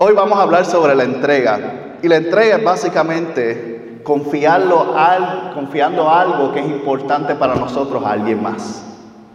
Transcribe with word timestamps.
Hoy 0.00 0.14
vamos 0.14 0.38
a 0.38 0.42
hablar 0.42 0.64
sobre 0.64 0.94
la 0.94 1.02
entrega. 1.02 1.96
Y 2.00 2.06
la 2.06 2.18
entrega 2.18 2.58
es 2.58 2.64
básicamente 2.64 4.00
confiarlo 4.04 4.96
al, 4.96 5.50
confiando 5.54 6.08
algo 6.08 6.52
que 6.52 6.60
es 6.60 6.66
importante 6.66 7.34
para 7.34 7.56
nosotros 7.56 8.04
a 8.04 8.12
alguien 8.12 8.40
más. 8.40 8.84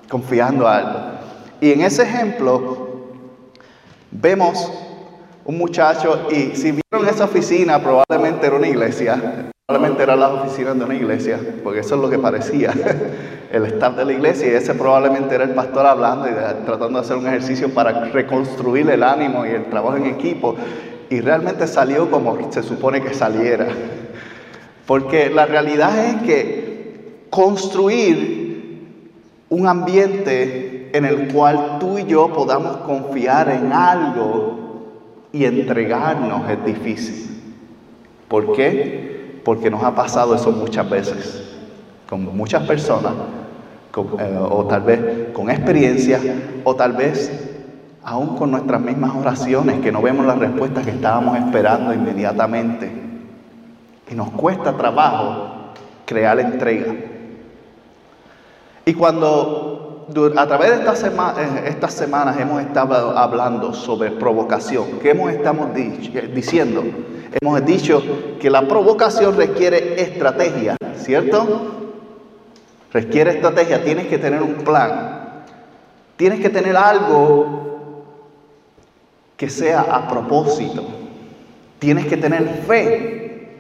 Confiando 0.09 0.65
algo. 0.65 0.99
Y 1.59 1.73
en 1.73 1.81
ese 1.81 2.03
ejemplo 2.03 3.09
vemos 4.09 4.71
un 5.43 5.57
muchacho 5.57 6.27
y 6.31 6.55
si 6.55 6.71
vieron 6.71 7.09
esa 7.09 7.25
oficina 7.25 7.79
probablemente 7.79 8.47
era 8.47 8.55
una 8.55 8.69
iglesia. 8.69 9.51
Probablemente 9.65 10.03
era 10.03 10.17
la 10.17 10.27
oficina 10.27 10.73
de 10.73 10.83
una 10.83 10.93
iglesia, 10.93 11.39
porque 11.63 11.79
eso 11.79 11.95
es 11.95 12.01
lo 12.01 12.09
que 12.09 12.19
parecía, 12.19 12.73
el 13.51 13.63
staff 13.67 13.95
de 13.95 14.03
la 14.03 14.11
iglesia, 14.11 14.47
y 14.47 14.55
ese 14.55 14.73
probablemente 14.73 15.35
era 15.35 15.45
el 15.45 15.51
pastor 15.51 15.85
hablando 15.85 16.27
y 16.27 16.33
tratando 16.65 16.99
de 16.99 16.99
hacer 16.99 17.15
un 17.15 17.27
ejercicio 17.27 17.73
para 17.73 18.09
reconstruir 18.09 18.89
el 18.89 19.01
ánimo 19.01 19.45
y 19.45 19.51
el 19.51 19.69
trabajo 19.69 19.95
en 19.95 20.07
equipo, 20.07 20.57
y 21.09 21.21
realmente 21.21 21.65
salió 21.65 22.11
como 22.11 22.51
se 22.51 22.61
supone 22.61 23.01
que 23.01 23.13
saliera. 23.13 23.67
Porque 24.85 25.29
la 25.29 25.45
realidad 25.45 26.07
es 26.07 26.23
que 26.23 27.27
construir 27.29 28.89
un 29.47 29.65
ambiente 29.65 30.89
en 30.91 31.05
el 31.05 31.31
cual 31.31 31.77
tú 31.79 31.99
y 31.99 32.05
yo 32.05 32.33
podamos 32.33 32.75
confiar 32.77 33.49
en 33.49 33.71
algo 33.71 34.89
y 35.31 35.45
entregarnos 35.45 36.49
es 36.49 36.65
difícil. 36.65 37.29
¿Por 38.27 38.51
qué? 38.57 39.02
Porque 39.43 39.69
nos 39.69 39.83
ha 39.83 39.93
pasado 39.93 40.35
eso 40.35 40.51
muchas 40.51 40.89
veces, 40.89 41.55
con 42.09 42.35
muchas 42.35 42.63
personas, 42.63 43.13
eh, 44.19 44.39
o 44.39 44.65
tal 44.65 44.81
vez 44.81 45.33
con 45.33 45.49
experiencia, 45.49 46.19
o 46.63 46.75
tal 46.75 46.93
vez 46.93 47.31
aún 48.03 48.35
con 48.35 48.51
nuestras 48.51 48.81
mismas 48.81 49.15
oraciones, 49.15 49.81
que 49.81 49.91
no 49.91 50.01
vemos 50.01 50.25
las 50.25 50.37
respuestas 50.37 50.83
que 50.85 50.91
estábamos 50.91 51.37
esperando 51.37 51.93
inmediatamente. 51.93 52.91
Y 54.09 54.15
nos 54.15 54.29
cuesta 54.31 54.73
trabajo 54.73 55.71
crear 56.05 56.39
entrega. 56.39 56.93
Y 58.85 58.93
cuando 58.93 59.82
a 60.35 60.47
través 60.47 60.69
de 60.71 60.75
estas, 60.77 61.03
eh, 61.03 61.63
estas 61.67 61.93
semanas 61.93 62.39
hemos 62.39 62.61
estado 62.61 63.17
hablando 63.17 63.73
sobre 63.73 64.11
provocación, 64.11 64.99
¿qué 65.01 65.11
hemos 65.11 65.31
estado 65.31 65.69
diciendo? 66.33 66.83
Hemos 67.41 67.65
dicho 67.65 68.03
que 68.39 68.49
la 68.49 68.67
provocación 68.67 69.35
requiere 69.35 70.01
estrategia, 70.01 70.77
¿cierto? 70.97 71.83
Requiere 72.91 73.31
estrategia, 73.31 73.83
tienes 73.83 74.07
que 74.07 74.19
tener 74.19 74.41
un 74.41 74.55
plan. 74.55 75.43
Tienes 76.15 76.39
que 76.41 76.49
tener 76.49 76.77
algo 76.77 78.05
que 79.35 79.49
sea 79.49 79.81
a 79.81 80.07
propósito. 80.07 80.83
Tienes 81.79 82.05
que 82.05 82.17
tener 82.17 82.47
fe, 82.67 83.57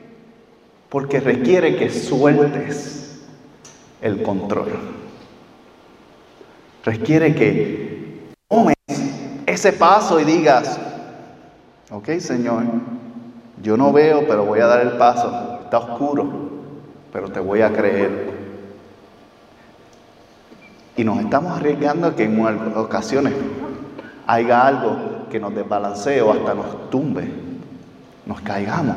porque 0.89 1.19
requiere 1.19 1.75
que 1.75 1.89
sueltes 1.89 3.23
el 4.01 4.21
control. 4.21 5.02
Requiere 6.83 7.33
que 7.33 8.33
tomes 8.49 8.75
ese 9.45 9.71
paso 9.71 10.19
y 10.19 10.25
digas, 10.25 10.77
ok 11.89 12.09
Señor, 12.19 12.63
yo 13.61 13.77
no 13.77 13.93
veo, 13.93 14.27
pero 14.27 14.45
voy 14.45 14.59
a 14.59 14.67
dar 14.67 14.81
el 14.81 14.97
paso. 14.97 15.59
Está 15.63 15.77
oscuro, 15.77 16.29
pero 17.13 17.29
te 17.29 17.39
voy 17.39 17.61
a 17.61 17.71
creer. 17.71 18.33
Y 20.97 21.03
nos 21.05 21.19
estamos 21.19 21.57
arriesgando 21.57 22.07
a 22.07 22.15
que 22.15 22.25
en 22.25 22.39
ocasiones 22.75 23.33
haya 24.27 24.67
algo 24.67 25.27
que 25.31 25.39
nos 25.39 25.55
desbalancee 25.55 26.21
o 26.21 26.31
hasta 26.31 26.53
nos 26.53 26.89
tumbe, 26.89 27.31
nos 28.25 28.41
caigamos. 28.41 28.95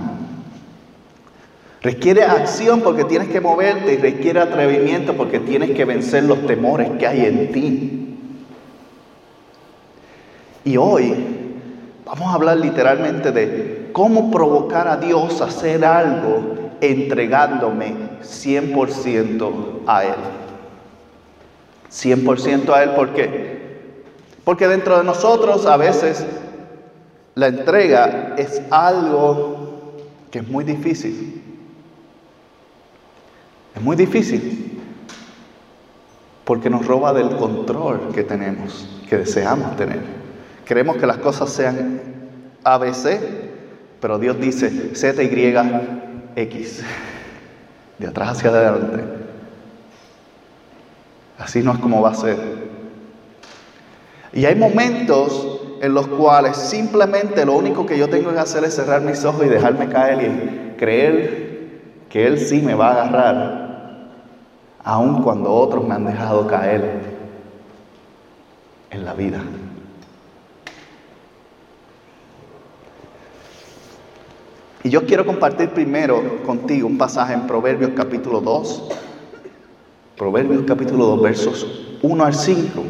Requiere 1.86 2.24
acción 2.24 2.80
porque 2.80 3.04
tienes 3.04 3.28
que 3.28 3.40
moverte 3.40 3.94
y 3.94 3.96
requiere 3.98 4.40
atrevimiento 4.40 5.16
porque 5.16 5.38
tienes 5.38 5.70
que 5.70 5.84
vencer 5.84 6.24
los 6.24 6.44
temores 6.44 6.90
que 6.98 7.06
hay 7.06 7.26
en 7.26 7.52
ti. 7.52 8.18
Y 10.64 10.76
hoy 10.78 11.14
vamos 12.04 12.26
a 12.26 12.32
hablar 12.32 12.56
literalmente 12.56 13.30
de 13.30 13.90
cómo 13.92 14.32
provocar 14.32 14.88
a 14.88 14.96
Dios 14.96 15.40
a 15.40 15.44
hacer 15.44 15.84
algo 15.84 16.72
entregándome 16.80 17.94
100% 18.20 19.52
a 19.86 20.04
Él. 20.06 20.14
100% 21.88 22.74
a 22.74 22.82
Él, 22.82 22.90
¿por 22.96 23.14
qué? 23.14 23.60
Porque 24.42 24.66
dentro 24.66 24.98
de 24.98 25.04
nosotros 25.04 25.66
a 25.66 25.76
veces 25.76 26.26
la 27.36 27.46
entrega 27.46 28.34
es 28.36 28.60
algo 28.72 29.94
que 30.32 30.40
es 30.40 30.48
muy 30.48 30.64
difícil. 30.64 31.35
Es 33.76 33.82
muy 33.82 33.94
difícil 33.94 34.80
porque 36.44 36.70
nos 36.70 36.86
roba 36.86 37.12
del 37.12 37.36
control 37.36 38.12
que 38.14 38.24
tenemos, 38.24 38.88
que 39.08 39.18
deseamos 39.18 39.76
tener. 39.76 40.00
Queremos 40.64 40.96
que 40.96 41.06
las 41.06 41.18
cosas 41.18 41.50
sean 41.50 42.00
ABC 42.64 43.46
pero 44.00 44.18
Dios 44.18 44.38
dice 44.38 44.70
ZYX, 44.94 46.82
de 47.98 48.06
atrás 48.06 48.30
hacia 48.30 48.50
adelante. 48.50 49.02
Así 51.38 51.62
no 51.62 51.72
es 51.72 51.78
como 51.78 52.02
va 52.02 52.10
a 52.10 52.14
ser. 52.14 52.36
Y 54.32 54.44
hay 54.44 54.54
momentos 54.54 55.60
en 55.80 55.94
los 55.94 56.06
cuales 56.06 56.56
simplemente 56.56 57.44
lo 57.44 57.54
único 57.54 57.86
que 57.86 57.98
yo 57.98 58.08
tengo 58.08 58.32
que 58.32 58.38
hacer 58.38 58.64
es 58.64 58.74
cerrar 58.74 59.00
mis 59.00 59.24
ojos 59.24 59.46
y 59.46 59.48
dejarme 59.48 59.88
caer 59.88 60.22
y 60.22 60.76
creer 60.78 61.46
que 62.08 62.26
Él 62.26 62.38
sí 62.38 62.60
me 62.62 62.74
va 62.74 62.88
a 62.88 62.92
agarrar, 62.92 63.65
aun 64.86 65.20
cuando 65.20 65.52
otros 65.52 65.84
me 65.84 65.94
han 65.94 66.04
dejado 66.04 66.46
caer 66.46 67.00
en 68.90 69.04
la 69.04 69.14
vida. 69.14 69.42
Y 74.84 74.88
yo 74.88 75.04
quiero 75.04 75.26
compartir 75.26 75.70
primero 75.70 76.40
contigo 76.46 76.86
un 76.86 76.96
pasaje 76.96 77.34
en 77.34 77.48
Proverbios 77.48 77.90
capítulo 77.96 78.40
2. 78.40 78.88
Proverbios 80.16 80.62
capítulo 80.64 81.06
2, 81.06 81.20
versos 81.20 81.98
1 82.02 82.24
al 82.24 82.34
5. 82.34 82.82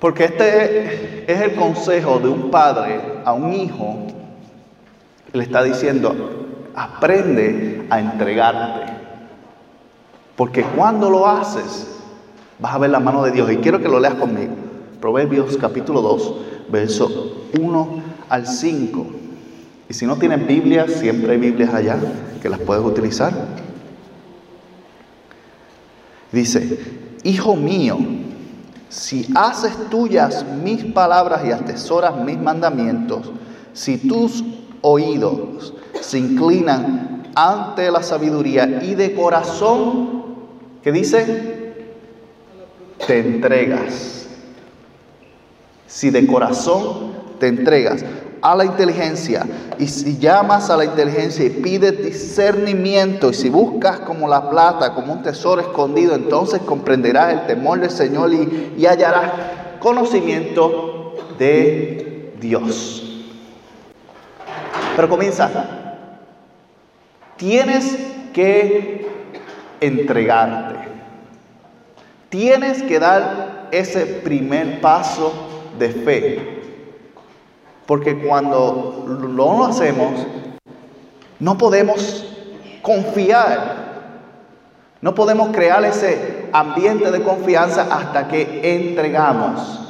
Porque 0.00 0.24
este 0.24 1.30
es 1.30 1.40
el 1.42 1.54
consejo 1.56 2.18
de 2.18 2.28
un 2.30 2.50
padre 2.50 3.20
a 3.26 3.34
un 3.34 3.52
hijo. 3.52 4.06
Le 5.34 5.42
está 5.42 5.62
diciendo, 5.62 6.14
aprende 6.74 7.86
a 7.90 8.00
entregarte. 8.00 8.99
Porque 10.40 10.62
cuando 10.62 11.10
lo 11.10 11.26
haces, 11.26 11.86
vas 12.58 12.72
a 12.72 12.78
ver 12.78 12.88
la 12.88 12.98
mano 12.98 13.22
de 13.22 13.30
Dios. 13.30 13.52
Y 13.52 13.58
quiero 13.58 13.78
que 13.78 13.88
lo 13.88 14.00
leas 14.00 14.14
conmigo. 14.14 14.54
Proverbios 14.98 15.58
capítulo 15.58 16.00
2, 16.00 16.34
versos 16.70 17.12
1 17.60 18.02
al 18.26 18.46
5. 18.46 19.06
Y 19.90 19.92
si 19.92 20.06
no 20.06 20.16
tienes 20.16 20.46
Biblia, 20.46 20.88
siempre 20.88 21.32
hay 21.32 21.38
Biblias 21.38 21.74
allá 21.74 21.98
que 22.40 22.48
las 22.48 22.58
puedes 22.58 22.82
utilizar. 22.82 23.34
Dice, 26.32 26.78
Hijo 27.22 27.54
mío, 27.54 27.98
si 28.88 29.28
haces 29.34 29.90
tuyas 29.90 30.46
mis 30.64 30.86
palabras 30.86 31.44
y 31.44 31.52
atesoras 31.52 32.16
mis 32.16 32.38
mandamientos, 32.38 33.30
si 33.74 33.98
tus 33.98 34.42
oídos 34.80 35.74
se 36.00 36.18
inclinan 36.18 37.24
ante 37.34 37.90
la 37.90 38.02
sabiduría 38.02 38.80
y 38.82 38.94
de 38.94 39.14
corazón, 39.14 40.19
¿qué 40.82 40.92
dice? 40.92 41.74
Te 43.06 43.18
entregas. 43.18 44.26
Si 45.86 46.10
de 46.10 46.26
corazón 46.26 47.12
te 47.38 47.48
entregas 47.48 48.04
a 48.42 48.54
la 48.54 48.64
inteligencia 48.64 49.46
y 49.78 49.86
si 49.86 50.18
llamas 50.18 50.70
a 50.70 50.76
la 50.76 50.84
inteligencia 50.84 51.44
y 51.44 51.50
pides 51.50 52.02
discernimiento 52.02 53.30
y 53.30 53.34
si 53.34 53.50
buscas 53.50 54.00
como 54.00 54.28
la 54.28 54.48
plata, 54.48 54.94
como 54.94 55.12
un 55.12 55.22
tesoro 55.22 55.60
escondido, 55.60 56.14
entonces 56.14 56.60
comprenderás 56.60 57.32
el 57.32 57.46
temor 57.46 57.80
del 57.80 57.90
Señor 57.90 58.32
y, 58.32 58.86
hallarás 58.86 59.32
conocimiento 59.80 61.14
de 61.38 62.34
Dios. 62.40 63.26
Pero 64.96 65.08
comienza, 65.08 65.50
tienes 67.36 67.96
que 68.32 69.06
entregarte. 69.80 70.69
Tienes 72.30 72.82
que 72.84 72.98
dar 72.98 73.68
ese 73.72 74.06
primer 74.06 74.80
paso 74.80 75.32
de 75.78 75.88
fe. 75.90 76.62
Porque 77.86 78.18
cuando 78.18 79.04
lo 79.34 79.64
hacemos, 79.64 80.12
no 81.40 81.58
podemos 81.58 82.24
confiar. 82.82 83.90
No 85.00 85.14
podemos 85.14 85.48
crear 85.48 85.84
ese 85.84 86.48
ambiente 86.52 87.10
de 87.10 87.22
confianza 87.22 87.88
hasta 87.90 88.28
que 88.28 88.60
entregamos 88.62 89.80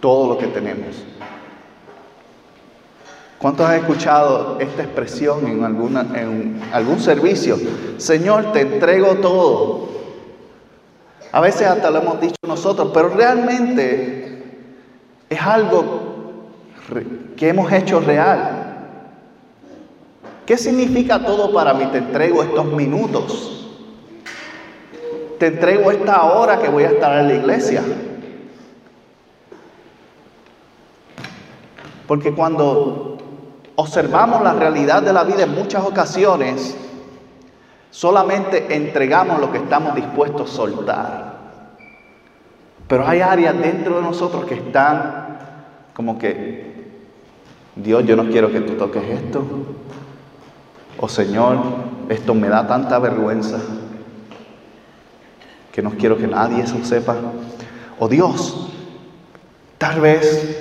todo 0.00 0.34
lo 0.34 0.38
que 0.38 0.46
tenemos. 0.48 1.04
¿Cuántos 3.38 3.68
han 3.68 3.76
escuchado 3.76 4.56
esta 4.58 4.82
expresión 4.82 5.46
en, 5.46 5.62
alguna, 5.62 6.00
en 6.14 6.62
algún 6.72 6.98
servicio? 6.98 7.58
Señor, 7.98 8.52
te 8.52 8.62
entrego 8.62 9.16
todo. 9.16 9.88
A 11.34 11.40
veces 11.40 11.66
hasta 11.66 11.90
lo 11.90 11.98
hemos 11.98 12.20
dicho 12.20 12.36
nosotros, 12.46 12.92
pero 12.94 13.08
realmente 13.08 14.40
es 15.28 15.40
algo 15.40 16.44
que 17.36 17.48
hemos 17.48 17.72
hecho 17.72 17.98
real. 17.98 18.76
¿Qué 20.46 20.56
significa 20.56 21.18
todo 21.24 21.52
para 21.52 21.74
mí? 21.74 21.86
Te 21.86 21.98
entrego 21.98 22.40
estos 22.44 22.66
minutos. 22.66 23.68
Te 25.40 25.48
entrego 25.48 25.90
esta 25.90 26.22
hora 26.22 26.60
que 26.60 26.68
voy 26.68 26.84
a 26.84 26.90
estar 26.90 27.18
en 27.18 27.26
la 27.26 27.34
iglesia. 27.34 27.82
Porque 32.06 32.32
cuando 32.32 33.18
observamos 33.74 34.40
la 34.40 34.52
realidad 34.52 35.02
de 35.02 35.12
la 35.12 35.24
vida 35.24 35.42
en 35.42 35.52
muchas 35.52 35.82
ocasiones, 35.82 36.76
solamente 37.90 38.72
entregamos 38.74 39.40
lo 39.40 39.50
que 39.50 39.58
estamos 39.58 39.96
dispuestos 39.96 40.52
a 40.52 40.54
soltar. 40.54 41.23
Pero 42.94 43.08
hay 43.08 43.22
áreas 43.22 43.58
dentro 43.58 43.96
de 43.96 44.02
nosotros 44.02 44.44
que 44.44 44.54
están 44.54 45.36
como 45.94 46.16
que, 46.16 46.92
Dios, 47.74 48.06
yo 48.06 48.14
no 48.14 48.30
quiero 48.30 48.52
que 48.52 48.60
tú 48.60 48.74
toques 48.74 49.02
esto. 49.02 49.44
O 51.00 51.08
Señor, 51.08 51.56
esto 52.08 52.36
me 52.36 52.48
da 52.48 52.68
tanta 52.68 53.00
vergüenza 53.00 53.58
que 55.72 55.82
no 55.82 55.90
quiero 55.90 56.16
que 56.16 56.28
nadie 56.28 56.62
eso 56.62 56.76
sepa. 56.84 57.16
O 57.98 58.06
Dios, 58.06 58.70
tal 59.76 60.00
vez 60.00 60.56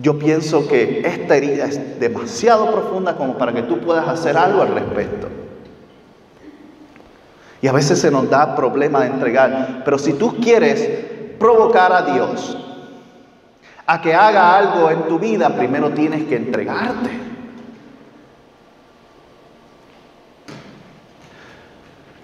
yo 0.00 0.18
pienso 0.18 0.66
que 0.68 1.02
esta 1.04 1.36
herida 1.36 1.66
es 1.66 2.00
demasiado 2.00 2.72
profunda 2.72 3.14
como 3.14 3.36
para 3.36 3.52
que 3.52 3.60
tú 3.64 3.78
puedas 3.80 4.08
hacer 4.08 4.38
algo 4.38 4.62
al 4.62 4.68
respecto. 4.68 5.28
Y 7.62 7.68
a 7.68 7.72
veces 7.72 8.00
se 8.00 8.10
nos 8.10 8.28
da 8.30 8.54
problema 8.54 9.00
de 9.00 9.08
entregar. 9.08 9.82
Pero 9.84 9.98
si 9.98 10.14
tú 10.14 10.36
quieres 10.36 10.88
provocar 11.38 11.92
a 11.92 12.02
Dios 12.02 12.56
a 13.86 14.00
que 14.00 14.14
haga 14.14 14.56
algo 14.56 14.90
en 14.90 15.08
tu 15.08 15.18
vida, 15.18 15.48
primero 15.56 15.90
tienes 15.90 16.24
que 16.24 16.36
entregarte. 16.36 17.10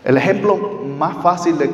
El 0.04 0.16
ejemplo 0.16 0.56
más 0.96 1.16
fácil 1.22 1.58
de 1.58 1.68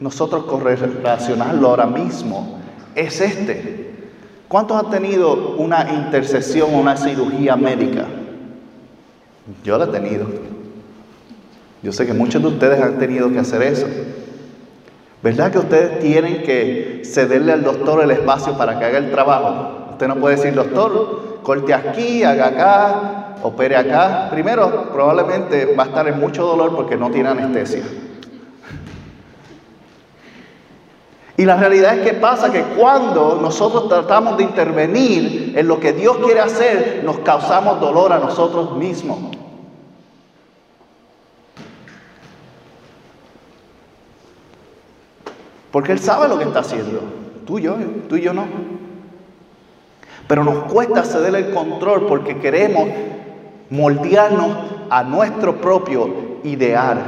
nosotros 0.00 0.44
correlacionarlo 0.44 1.68
ahora 1.68 1.86
mismo 1.86 2.58
es 2.94 3.20
este. 3.20 4.08
¿Cuántos 4.48 4.84
han 4.84 4.90
tenido 4.90 5.54
una 5.56 5.92
intercesión 5.92 6.74
o 6.74 6.78
una 6.78 6.96
cirugía 6.96 7.54
médica? 7.54 8.06
Yo 9.62 9.78
la 9.78 9.84
he 9.84 9.88
tenido. 9.88 10.26
Yo 11.82 11.92
sé 11.92 12.06
que 12.06 12.12
muchos 12.12 12.40
de 12.42 12.48
ustedes 12.48 12.80
han 12.80 12.98
tenido 12.98 13.30
que 13.32 13.40
hacer 13.40 13.62
eso. 13.62 13.86
¿Verdad 15.22 15.50
que 15.50 15.58
ustedes 15.58 16.00
tienen 16.00 16.42
que 16.42 17.02
cederle 17.04 17.52
al 17.52 17.62
doctor 17.62 18.02
el 18.02 18.10
espacio 18.10 18.56
para 18.56 18.78
que 18.78 18.84
haga 18.84 18.98
el 18.98 19.10
trabajo? 19.10 19.88
Usted 19.92 20.08
no 20.08 20.16
puede 20.16 20.36
decir, 20.36 20.54
doctor, 20.54 21.40
corte 21.42 21.74
aquí, 21.74 22.24
haga 22.24 22.48
acá, 22.48 23.36
opere 23.42 23.76
acá. 23.76 24.28
Primero, 24.30 24.90
probablemente 24.92 25.74
va 25.76 25.84
a 25.84 25.86
estar 25.86 26.08
en 26.08 26.18
mucho 26.18 26.44
dolor 26.44 26.74
porque 26.74 26.96
no 26.96 27.10
tiene 27.10 27.28
anestesia. 27.28 27.82
Y 31.36 31.44
la 31.44 31.56
realidad 31.56 31.98
es 31.98 32.06
que 32.06 32.14
pasa 32.14 32.52
que 32.52 32.62
cuando 32.62 33.38
nosotros 33.40 33.88
tratamos 33.88 34.36
de 34.36 34.44
intervenir 34.44 35.54
en 35.56 35.66
lo 35.66 35.80
que 35.80 35.92
Dios 35.92 36.18
quiere 36.18 36.40
hacer, 36.40 37.02
nos 37.04 37.18
causamos 37.20 37.80
dolor 37.80 38.12
a 38.12 38.18
nosotros 38.18 38.76
mismos. 38.76 39.18
Porque 45.72 45.92
Él 45.92 45.98
sabe 45.98 46.28
lo 46.28 46.38
que 46.38 46.44
está 46.44 46.60
haciendo. 46.60 47.00
Tú 47.46 47.58
y 47.58 47.62
yo, 47.62 47.76
tú 48.08 48.16
y 48.16 48.20
yo 48.20 48.32
no. 48.32 48.44
Pero 50.28 50.44
nos 50.44 50.64
cuesta 50.64 51.02
ceder 51.02 51.34
el 51.34 51.52
control 51.52 52.06
porque 52.06 52.38
queremos 52.38 52.88
moldearnos 53.70 54.50
a 54.90 55.02
nuestro 55.02 55.60
propio 55.60 56.38
ideal. 56.44 56.98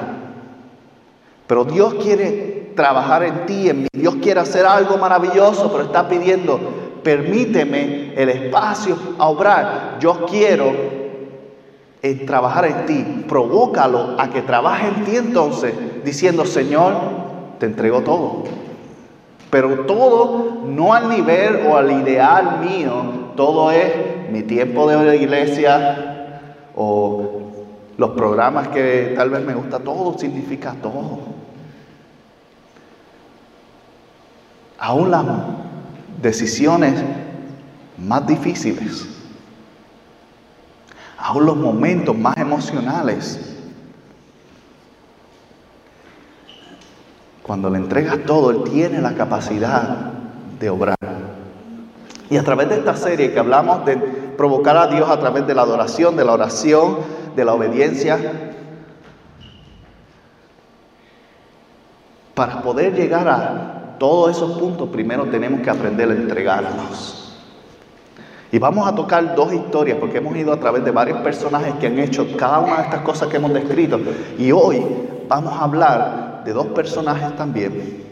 Pero 1.46 1.64
Dios 1.64 1.94
quiere 2.02 2.72
trabajar 2.74 3.22
en 3.22 3.46
ti, 3.46 3.68
en 3.68 3.82
mí. 3.82 3.88
Dios 3.92 4.16
quiere 4.16 4.40
hacer 4.40 4.64
algo 4.64 4.96
maravilloso, 4.96 5.70
pero 5.70 5.84
está 5.84 6.08
pidiendo, 6.08 6.58
permíteme 7.02 8.14
el 8.16 8.30
espacio 8.30 8.96
a 9.18 9.28
obrar. 9.28 9.98
Yo 10.00 10.24
quiero 10.26 10.72
en 12.02 12.26
trabajar 12.26 12.64
en 12.64 12.86
ti. 12.86 13.24
Provócalo 13.28 14.16
a 14.18 14.30
que 14.30 14.42
trabaje 14.42 14.88
en 14.88 15.04
ti 15.04 15.16
entonces, 15.16 15.74
diciendo, 16.04 16.44
Señor, 16.44 17.23
te 17.64 17.70
entrego 17.70 18.02
todo. 18.02 18.44
Pero 19.50 19.86
todo 19.86 20.64
no 20.66 20.92
al 20.92 21.08
nivel 21.08 21.66
o 21.66 21.76
al 21.76 21.90
ideal 21.90 22.60
mío, 22.60 23.32
todo 23.36 23.70
es 23.70 24.30
mi 24.30 24.42
tiempo 24.42 24.88
de 24.88 25.04
la 25.04 25.14
iglesia 25.14 26.42
o 26.76 27.40
los 27.96 28.10
programas 28.10 28.68
que 28.68 29.14
tal 29.16 29.30
vez 29.30 29.44
me 29.44 29.54
gusta, 29.54 29.78
todo 29.78 30.18
significa 30.18 30.74
todo. 30.82 31.34
aún 34.84 35.10
las 35.10 35.24
decisiones 36.20 36.92
más 37.96 38.26
difíciles, 38.26 39.06
aún 41.16 41.46
los 41.46 41.56
momentos 41.56 42.14
más 42.14 42.36
emocionales, 42.36 43.53
cuando 47.44 47.68
le 47.68 47.76
entregas 47.76 48.20
todo, 48.24 48.50
Él 48.50 48.62
tiene 48.64 49.02
la 49.02 49.12
capacidad 49.12 49.82
de 50.58 50.70
obrar. 50.70 50.96
Y 52.30 52.38
a 52.38 52.42
través 52.42 52.70
de 52.70 52.76
esta 52.76 52.96
serie 52.96 53.32
que 53.32 53.38
hablamos 53.38 53.84
de 53.84 53.98
provocar 53.98 54.78
a 54.78 54.86
Dios 54.86 55.10
a 55.10 55.20
través 55.20 55.46
de 55.46 55.54
la 55.54 55.62
adoración, 55.62 56.16
de 56.16 56.24
la 56.24 56.32
oración, 56.32 56.96
de 57.36 57.44
la 57.44 57.52
obediencia, 57.52 58.54
para 62.34 62.62
poder 62.62 62.94
llegar 62.94 63.28
a 63.28 63.96
todos 63.98 64.36
esos 64.36 64.58
puntos 64.58 64.88
primero 64.88 65.24
tenemos 65.26 65.60
que 65.60 65.68
aprender 65.68 66.10
a 66.10 66.14
entregarnos. 66.14 67.20
Y 68.50 68.58
vamos 68.58 68.88
a 68.88 68.94
tocar 68.94 69.34
dos 69.34 69.52
historias 69.52 69.98
porque 69.98 70.16
hemos 70.18 70.34
ido 70.34 70.50
a 70.50 70.58
través 70.58 70.82
de 70.82 70.92
varios 70.92 71.18
personajes 71.18 71.74
que 71.74 71.88
han 71.88 71.98
hecho 71.98 72.26
cada 72.38 72.60
una 72.60 72.76
de 72.76 72.82
estas 72.84 73.02
cosas 73.02 73.28
que 73.28 73.36
hemos 73.36 73.52
descrito. 73.52 74.00
Y 74.38 74.50
hoy 74.50 74.82
vamos 75.28 75.52
a 75.52 75.64
hablar 75.64 76.23
de 76.44 76.52
dos 76.52 76.66
personajes 76.68 77.36
también 77.36 78.04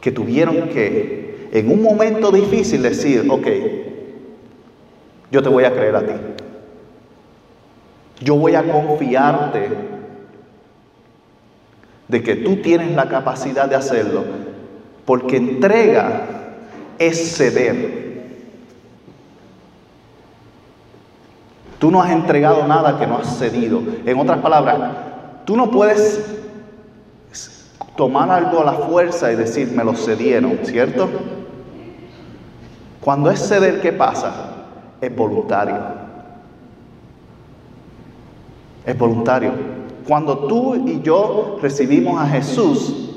que 0.00 0.12
tuvieron 0.12 0.68
que 0.68 1.48
en 1.50 1.70
un 1.70 1.82
momento 1.82 2.30
difícil 2.30 2.82
decir, 2.82 3.26
ok, 3.30 3.46
yo 5.30 5.42
te 5.42 5.48
voy 5.48 5.64
a 5.64 5.72
creer 5.72 5.96
a 5.96 6.00
ti. 6.00 6.12
Yo 8.20 8.36
voy 8.36 8.54
a 8.54 8.70
confiarte 8.70 9.70
de 12.06 12.22
que 12.22 12.36
tú 12.36 12.56
tienes 12.56 12.94
la 12.94 13.08
capacidad 13.08 13.68
de 13.68 13.76
hacerlo, 13.76 14.24
porque 15.06 15.38
entrega 15.38 16.28
es 16.98 17.36
ceder. 17.36 18.04
Tú 21.78 21.90
no 21.90 22.02
has 22.02 22.10
entregado 22.10 22.66
nada 22.66 22.98
que 22.98 23.06
no 23.06 23.18
has 23.18 23.38
cedido. 23.38 23.82
En 24.04 24.18
otras 24.18 24.38
palabras, 24.40 24.80
tú 25.44 25.56
no 25.56 25.70
puedes 25.70 26.43
tomar 27.96 28.30
algo 28.30 28.60
a 28.60 28.64
la 28.64 28.72
fuerza 28.72 29.32
y 29.32 29.36
decir, 29.36 29.70
me 29.72 29.84
lo 29.84 29.94
cedieron, 29.94 30.58
¿cierto? 30.64 31.08
Cuando 33.00 33.30
es 33.30 33.46
ceder, 33.46 33.80
¿qué 33.80 33.92
pasa? 33.92 34.32
Es 35.00 35.14
voluntario. 35.14 35.76
Es 38.86 38.98
voluntario. 38.98 39.52
Cuando 40.06 40.38
tú 40.46 40.74
y 40.74 41.00
yo 41.02 41.58
recibimos 41.62 42.20
a 42.20 42.26
Jesús, 42.26 43.10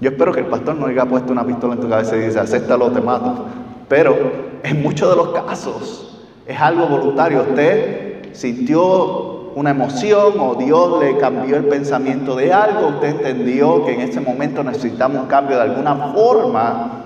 yo 0.00 0.10
espero 0.10 0.32
que 0.32 0.40
el 0.40 0.46
pastor 0.46 0.76
no 0.76 0.86
haya 0.86 1.06
puesto 1.06 1.32
una 1.32 1.44
pistola 1.44 1.74
en 1.74 1.80
tu 1.80 1.88
cabeza 1.88 2.16
y 2.16 2.20
dice, 2.20 2.38
acéptalo, 2.38 2.90
te 2.90 3.00
mato. 3.00 3.46
Pero 3.88 4.16
en 4.62 4.82
muchos 4.82 5.10
de 5.10 5.16
los 5.16 5.28
casos 5.28 6.26
es 6.46 6.60
algo 6.60 6.86
voluntario. 6.86 7.42
Usted 7.42 8.34
sintió 8.34 9.35
una 9.56 9.70
emoción 9.70 10.34
o 10.38 10.54
Dios 10.54 11.02
le 11.02 11.16
cambió 11.16 11.56
el 11.56 11.64
pensamiento 11.64 12.36
de 12.36 12.52
algo, 12.52 12.88
usted 12.88 13.08
entendió 13.08 13.86
que 13.86 13.94
en 13.94 14.02
ese 14.02 14.20
momento 14.20 14.62
necesitamos 14.62 15.22
un 15.22 15.28
cambio 15.28 15.56
de 15.56 15.62
alguna 15.62 16.12
forma 16.12 17.04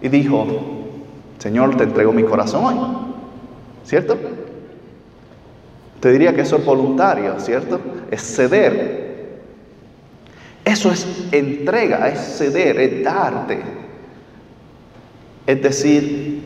y 0.00 0.08
dijo, 0.08 0.46
Señor, 1.36 1.76
te 1.76 1.84
entrego 1.84 2.12
mi 2.12 2.24
corazón 2.24 2.64
hoy. 2.64 2.76
¿Cierto? 3.84 4.16
Te 6.00 6.12
diría 6.12 6.34
que 6.34 6.40
eso 6.40 6.56
es 6.56 6.64
voluntario, 6.64 7.38
¿cierto? 7.38 7.78
Es 8.10 8.22
ceder. 8.22 9.42
Eso 10.64 10.90
es 10.90 11.28
entrega, 11.30 12.08
es 12.08 12.20
ceder, 12.38 12.80
es 12.80 13.04
darte. 13.04 13.60
Es 15.46 15.62
decir, 15.62 16.42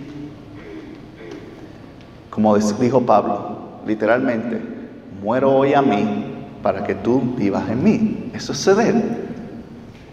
como 2.30 2.58
dijo 2.58 3.00
Pablo, 3.02 3.58
literalmente, 3.86 4.77
muero 5.22 5.54
hoy 5.54 5.74
a 5.74 5.82
mí 5.82 6.46
para 6.62 6.84
que 6.84 6.94
tú 6.94 7.34
vivas 7.36 7.68
en 7.70 7.82
mí. 7.82 8.30
Eso 8.34 8.52
es 8.52 8.62
ceder. 8.62 8.94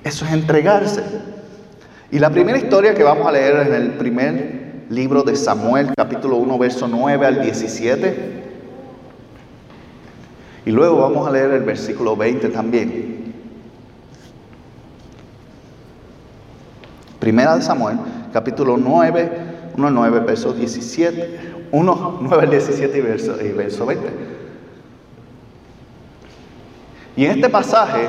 Eso 0.04 0.26
es 0.26 0.32
entregarse. 0.32 1.04
Y 2.12 2.20
la 2.20 2.30
primera 2.30 2.58
historia 2.58 2.94
que 2.94 3.04
vamos 3.04 3.28
a 3.28 3.32
leer 3.32 3.68
en 3.68 3.74
el 3.74 3.94
primer 3.94 4.86
libro 4.90 5.24
de 5.24 5.36
Samuel, 5.36 5.94
capítulo 5.96 6.38
1, 6.38 6.58
verso 6.58 6.88
9 6.88 7.26
al 7.26 7.42
17, 7.42 8.44
y 10.66 10.72
luego 10.72 10.98
vamos 10.98 11.28
a 11.28 11.32
leer 11.32 11.52
el 11.52 11.64
versículo 11.64 12.16
20 12.16 12.50
también. 12.50 13.34
Primera 17.20 17.56
de 17.56 17.64
Samuel, 17.64 17.98
capítulo 18.32 18.78
9, 18.78 19.32
1 19.76 19.90
9, 19.92 20.20
verso 20.20 20.54
17. 20.54 21.40
1, 21.72 22.20
9 22.22 22.44
al 22.44 22.50
17 22.50 22.98
y 22.98 23.46
y 23.48 23.52
verso 23.52 23.86
20. 23.86 24.45
Y 27.16 27.26
en 27.26 27.32
este 27.32 27.50
pasaje, 27.50 28.08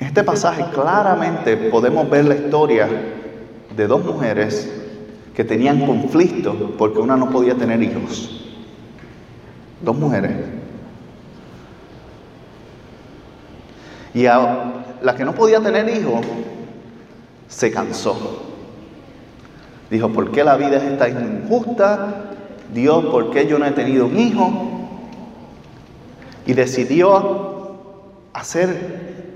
en 0.00 0.06
este 0.06 0.22
pasaje 0.22 0.64
claramente 0.72 1.56
podemos 1.56 2.08
ver 2.10 2.26
la 2.26 2.34
historia 2.34 2.88
de 3.76 3.86
dos 3.86 4.04
mujeres 4.04 4.70
que 5.34 5.44
tenían 5.44 5.86
conflicto 5.86 6.74
porque 6.76 6.98
una 6.98 7.16
no 7.16 7.30
podía 7.30 7.54
tener 7.54 7.82
hijos 7.82 8.38
dos 9.80 9.96
mujeres. 9.96 10.32
Y 14.14 14.26
a 14.26 14.72
la 15.02 15.14
que 15.14 15.24
no 15.24 15.34
podía 15.34 15.60
tener 15.60 15.88
hijos, 15.88 16.24
se 17.46 17.70
cansó. 17.70 18.44
Dijo, 19.90 20.08
¿por 20.10 20.30
qué 20.32 20.44
la 20.44 20.56
vida 20.56 20.76
es 20.76 20.82
esta 20.82 21.08
injusta? 21.08 22.32
Dios, 22.74 23.06
¿por 23.06 23.30
qué 23.30 23.46
yo 23.46 23.58
no 23.58 23.66
he 23.66 23.70
tenido 23.70 24.06
un 24.06 24.18
hijo? 24.18 24.77
Y 26.48 26.54
decidió 26.54 27.76
hacer 28.32 29.28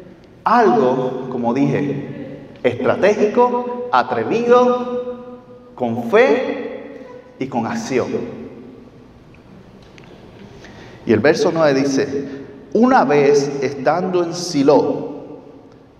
algo, 0.44 1.28
como 1.30 1.52
dije, 1.52 2.48
estratégico, 2.62 3.88
atrevido, 3.92 5.40
con 5.74 6.10
fe 6.10 7.06
y 7.38 7.46
con 7.48 7.66
acción. 7.66 8.08
Y 11.04 11.12
el 11.12 11.20
verso 11.20 11.50
9 11.52 11.74
dice, 11.74 12.28
una 12.72 13.04
vez 13.04 13.58
estando 13.60 14.24
en 14.24 14.32
Silo, 14.32 15.12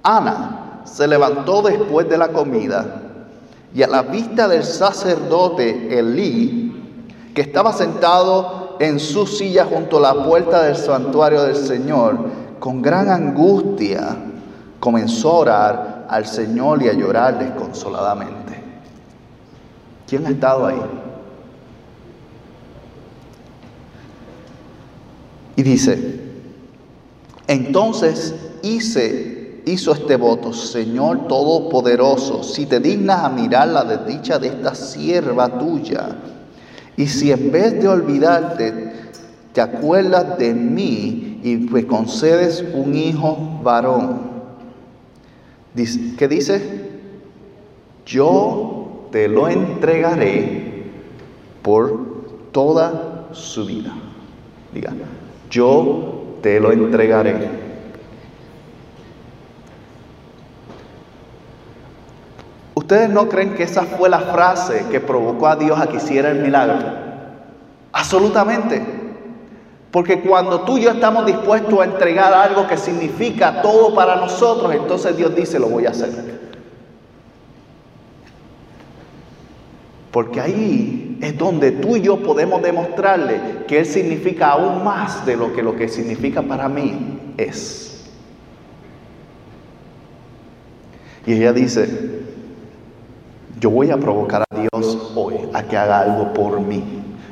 Ana 0.02 0.80
se 0.84 1.06
levantó 1.06 1.60
después 1.60 2.08
de 2.08 2.16
la 2.16 2.28
comida 2.28 3.02
y 3.74 3.82
a 3.82 3.86
la 3.86 4.00
vista 4.00 4.48
del 4.48 4.64
sacerdote 4.64 5.98
Elí, 5.98 6.72
que 7.34 7.42
estaba 7.42 7.74
sentado 7.74 8.61
en 8.82 8.98
su 8.98 9.28
silla 9.28 9.64
junto 9.64 9.98
a 9.98 10.12
la 10.12 10.24
puerta 10.24 10.64
del 10.64 10.74
santuario 10.74 11.44
del 11.44 11.54
Señor, 11.54 12.18
con 12.58 12.82
gran 12.82 13.08
angustia 13.08 14.16
comenzó 14.80 15.30
a 15.30 15.38
orar 15.38 16.06
al 16.08 16.26
Señor 16.26 16.82
y 16.82 16.88
a 16.88 16.92
llorar 16.92 17.38
desconsoladamente. 17.38 18.60
¿Quién 20.08 20.26
ha 20.26 20.30
estado 20.30 20.66
ahí? 20.66 20.82
Y 25.54 25.62
dice, 25.62 26.20
entonces 27.46 28.34
hice, 28.62 29.62
hizo 29.64 29.92
este 29.92 30.16
voto, 30.16 30.52
Señor 30.52 31.28
Todopoderoso, 31.28 32.42
si 32.42 32.66
te 32.66 32.80
dignas 32.80 33.22
a 33.22 33.28
mirar 33.28 33.68
la 33.68 33.84
desdicha 33.84 34.40
de 34.40 34.48
esta 34.48 34.74
sierva 34.74 35.56
tuya, 35.56 36.16
y 37.02 37.08
si 37.08 37.32
en 37.32 37.50
vez 37.50 37.82
de 37.82 37.88
olvidarte, 37.88 38.92
te 39.52 39.60
acuerdas 39.60 40.38
de 40.38 40.54
mí 40.54 41.40
y 41.42 41.56
me 41.56 41.84
concedes 41.84 42.64
un 42.74 42.94
hijo 42.94 43.58
varón. 43.60 44.20
¿Qué 46.16 46.28
dice? 46.28 46.62
Yo 48.06 49.08
te 49.10 49.26
lo 49.26 49.48
entregaré 49.48 50.84
por 51.60 52.52
toda 52.52 53.30
su 53.32 53.66
vida. 53.66 53.92
Diga, 54.72 54.92
yo 55.50 56.36
te 56.40 56.60
lo 56.60 56.70
entregaré. 56.70 57.61
¿Ustedes 62.82 63.10
no 63.10 63.28
creen 63.28 63.54
que 63.54 63.62
esa 63.62 63.84
fue 63.84 64.08
la 64.08 64.18
frase 64.18 64.86
que 64.90 64.98
provocó 64.98 65.46
a 65.46 65.54
Dios 65.54 65.80
a 65.80 65.86
que 65.86 65.98
hiciera 65.98 66.32
el 66.32 66.40
milagro? 66.40 66.82
Absolutamente. 67.92 68.82
Porque 69.92 70.20
cuando 70.20 70.62
tú 70.62 70.78
y 70.78 70.82
yo 70.82 70.90
estamos 70.90 71.24
dispuestos 71.24 71.78
a 71.78 71.84
entregar 71.84 72.34
algo 72.34 72.66
que 72.66 72.76
significa 72.76 73.62
todo 73.62 73.94
para 73.94 74.16
nosotros, 74.16 74.74
entonces 74.74 75.16
Dios 75.16 75.32
dice, 75.32 75.60
lo 75.60 75.68
voy 75.68 75.86
a 75.86 75.90
hacer. 75.90 76.10
Porque 80.10 80.40
ahí 80.40 81.18
es 81.22 81.38
donde 81.38 81.70
tú 81.70 81.96
y 81.96 82.02
yo 82.02 82.20
podemos 82.20 82.62
demostrarle 82.62 83.64
que 83.68 83.78
Él 83.78 83.86
significa 83.86 84.50
aún 84.50 84.82
más 84.82 85.24
de 85.24 85.36
lo 85.36 85.52
que 85.52 85.62
lo 85.62 85.76
que 85.76 85.88
significa 85.88 86.42
para 86.42 86.68
mí 86.68 87.34
es. 87.36 88.10
Y 91.24 91.34
ella 91.34 91.52
dice, 91.52 92.22
yo 93.62 93.70
voy 93.70 93.92
a 93.92 93.96
provocar 93.96 94.42
a 94.42 94.56
Dios 94.56 95.12
hoy 95.14 95.36
a 95.52 95.62
que 95.62 95.76
haga 95.76 96.00
algo 96.00 96.32
por 96.32 96.60
mí. 96.60 96.82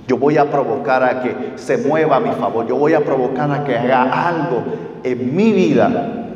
Yo 0.07 0.17
voy 0.17 0.37
a 0.37 0.49
provocar 0.49 1.03
a 1.03 1.23
que 1.23 1.55
se 1.57 1.77
mueva 1.79 2.17
a 2.17 2.21
mi 2.21 2.31
favor. 2.31 2.69
Yo 2.69 2.77
voy 2.77 2.95
a 2.95 3.05
provocar 3.05 3.51
a 3.51 3.65
que 3.65 3.77
haga 3.77 4.29
algo 4.29 4.63
en 5.03 5.35
mi 5.35 5.51
vida. 5.51 6.29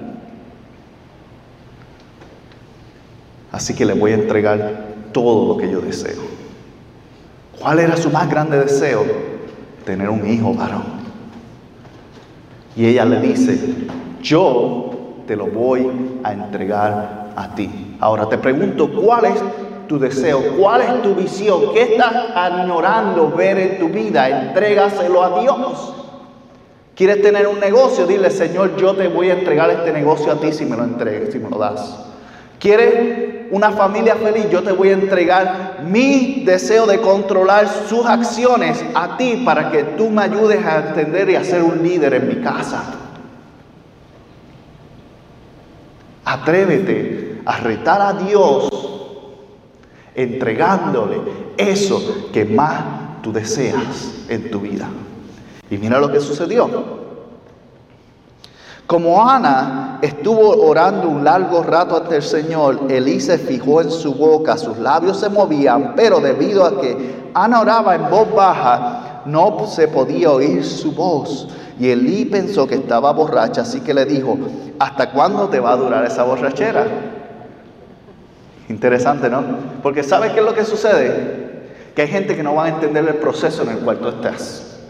Así 3.52 3.72
que 3.76 3.84
le 3.84 3.94
voy 3.94 4.10
a 4.10 4.14
entregar 4.14 4.86
todo 5.12 5.54
lo 5.54 5.60
que 5.60 5.70
yo 5.70 5.80
deseo. 5.80 6.22
¿Cuál 7.60 7.78
era 7.78 7.96
su 7.96 8.10
más 8.10 8.28
grande 8.28 8.58
deseo? 8.58 9.04
Tener 9.84 10.10
un 10.10 10.28
hijo 10.28 10.54
varón. 10.54 11.04
Y 12.74 12.86
ella 12.86 13.04
le 13.04 13.20
dice, 13.20 13.86
yo 14.20 15.22
te 15.28 15.36
lo 15.36 15.46
voy 15.46 15.88
a 16.24 16.32
entregar 16.32 17.30
a 17.36 17.54
ti. 17.54 17.96
Ahora 18.00 18.28
te 18.28 18.38
pregunto, 18.38 18.90
¿cuál 18.92 19.26
es 19.26 19.40
tu 19.86 19.98
deseo? 19.98 20.56
¿Cuál 20.58 20.82
es 20.82 21.02
tu 21.02 21.14
visión? 21.14 21.72
¿Qué 21.72 21.82
estás 21.94 22.12
añorando 22.34 23.30
ver 23.30 23.58
en 23.58 23.78
tu 23.78 23.88
vida? 23.88 24.28
Entrégaselo 24.28 25.22
a 25.22 25.40
Dios. 25.40 25.94
¿Quieres 26.94 27.22
tener 27.22 27.48
un 27.48 27.58
negocio? 27.58 28.06
Dile, 28.06 28.30
Señor, 28.30 28.76
yo 28.76 28.94
te 28.94 29.08
voy 29.08 29.30
a 29.30 29.34
entregar 29.34 29.70
este 29.70 29.92
negocio 29.92 30.32
a 30.32 30.36
ti 30.36 30.52
si 30.52 30.64
me 30.64 30.76
lo 30.76 30.84
entregues, 30.84 31.32
si 31.32 31.38
me 31.38 31.50
lo 31.50 31.58
das. 31.58 32.06
¿Quieres 32.58 33.48
una 33.50 33.72
familia 33.72 34.14
feliz? 34.14 34.48
Yo 34.48 34.62
te 34.62 34.72
voy 34.72 34.90
a 34.90 34.92
entregar 34.92 35.80
mi 35.84 36.44
deseo 36.46 36.86
de 36.86 37.00
controlar 37.00 37.68
sus 37.68 38.06
acciones 38.06 38.82
a 38.94 39.16
ti 39.16 39.42
para 39.44 39.70
que 39.70 39.82
tú 39.82 40.08
me 40.08 40.22
ayudes 40.22 40.64
a 40.64 40.88
entender 40.88 41.30
y 41.30 41.36
a 41.36 41.44
ser 41.44 41.62
un 41.62 41.82
líder 41.82 42.14
en 42.14 42.28
mi 42.28 42.36
casa. 42.36 42.82
Atrévete 46.24 47.42
a 47.44 47.58
retar 47.58 48.00
a 48.00 48.12
Dios 48.14 48.68
entregándole 50.14 51.20
eso 51.56 52.28
que 52.32 52.44
más 52.44 53.20
tú 53.22 53.32
deseas 53.32 54.12
en 54.28 54.50
tu 54.50 54.60
vida. 54.60 54.88
Y 55.70 55.78
mira 55.78 55.98
lo 55.98 56.10
que 56.10 56.20
sucedió. 56.20 57.04
Como 58.86 59.26
Ana 59.28 59.98
estuvo 60.02 60.62
orando 60.62 61.08
un 61.08 61.24
largo 61.24 61.62
rato 61.62 61.96
ante 61.96 62.16
el 62.16 62.22
Señor, 62.22 62.80
Elí 62.90 63.18
se 63.18 63.38
fijó 63.38 63.80
en 63.80 63.90
su 63.90 64.14
boca, 64.14 64.58
sus 64.58 64.76
labios 64.76 65.18
se 65.18 65.30
movían, 65.30 65.94
pero 65.96 66.20
debido 66.20 66.66
a 66.66 66.78
que 66.80 67.30
Ana 67.32 67.62
oraba 67.62 67.94
en 67.94 68.10
voz 68.10 68.32
baja, 68.34 69.22
no 69.24 69.66
se 69.66 69.88
podía 69.88 70.30
oír 70.30 70.62
su 70.62 70.92
voz. 70.92 71.48
Y 71.80 71.88
Elí 71.88 72.26
pensó 72.26 72.66
que 72.66 72.74
estaba 72.74 73.12
borracha, 73.12 73.62
así 73.62 73.80
que 73.80 73.94
le 73.94 74.04
dijo, 74.04 74.36
¿hasta 74.78 75.10
cuándo 75.10 75.48
te 75.48 75.60
va 75.60 75.72
a 75.72 75.76
durar 75.76 76.04
esa 76.04 76.22
borrachera? 76.22 76.86
Interesante, 78.68 79.28
¿no? 79.28 79.44
Porque 79.82 80.02
¿sabes 80.02 80.32
qué 80.32 80.40
es 80.40 80.44
lo 80.44 80.54
que 80.54 80.64
sucede? 80.64 81.44
Que 81.94 82.02
hay 82.02 82.08
gente 82.08 82.34
que 82.34 82.42
no 82.42 82.54
va 82.54 82.64
a 82.64 82.68
entender 82.68 83.06
el 83.06 83.14
proceso 83.16 83.62
en 83.62 83.70
el 83.70 83.78
cual 83.78 83.98
tú 83.98 84.08
estás. 84.08 84.80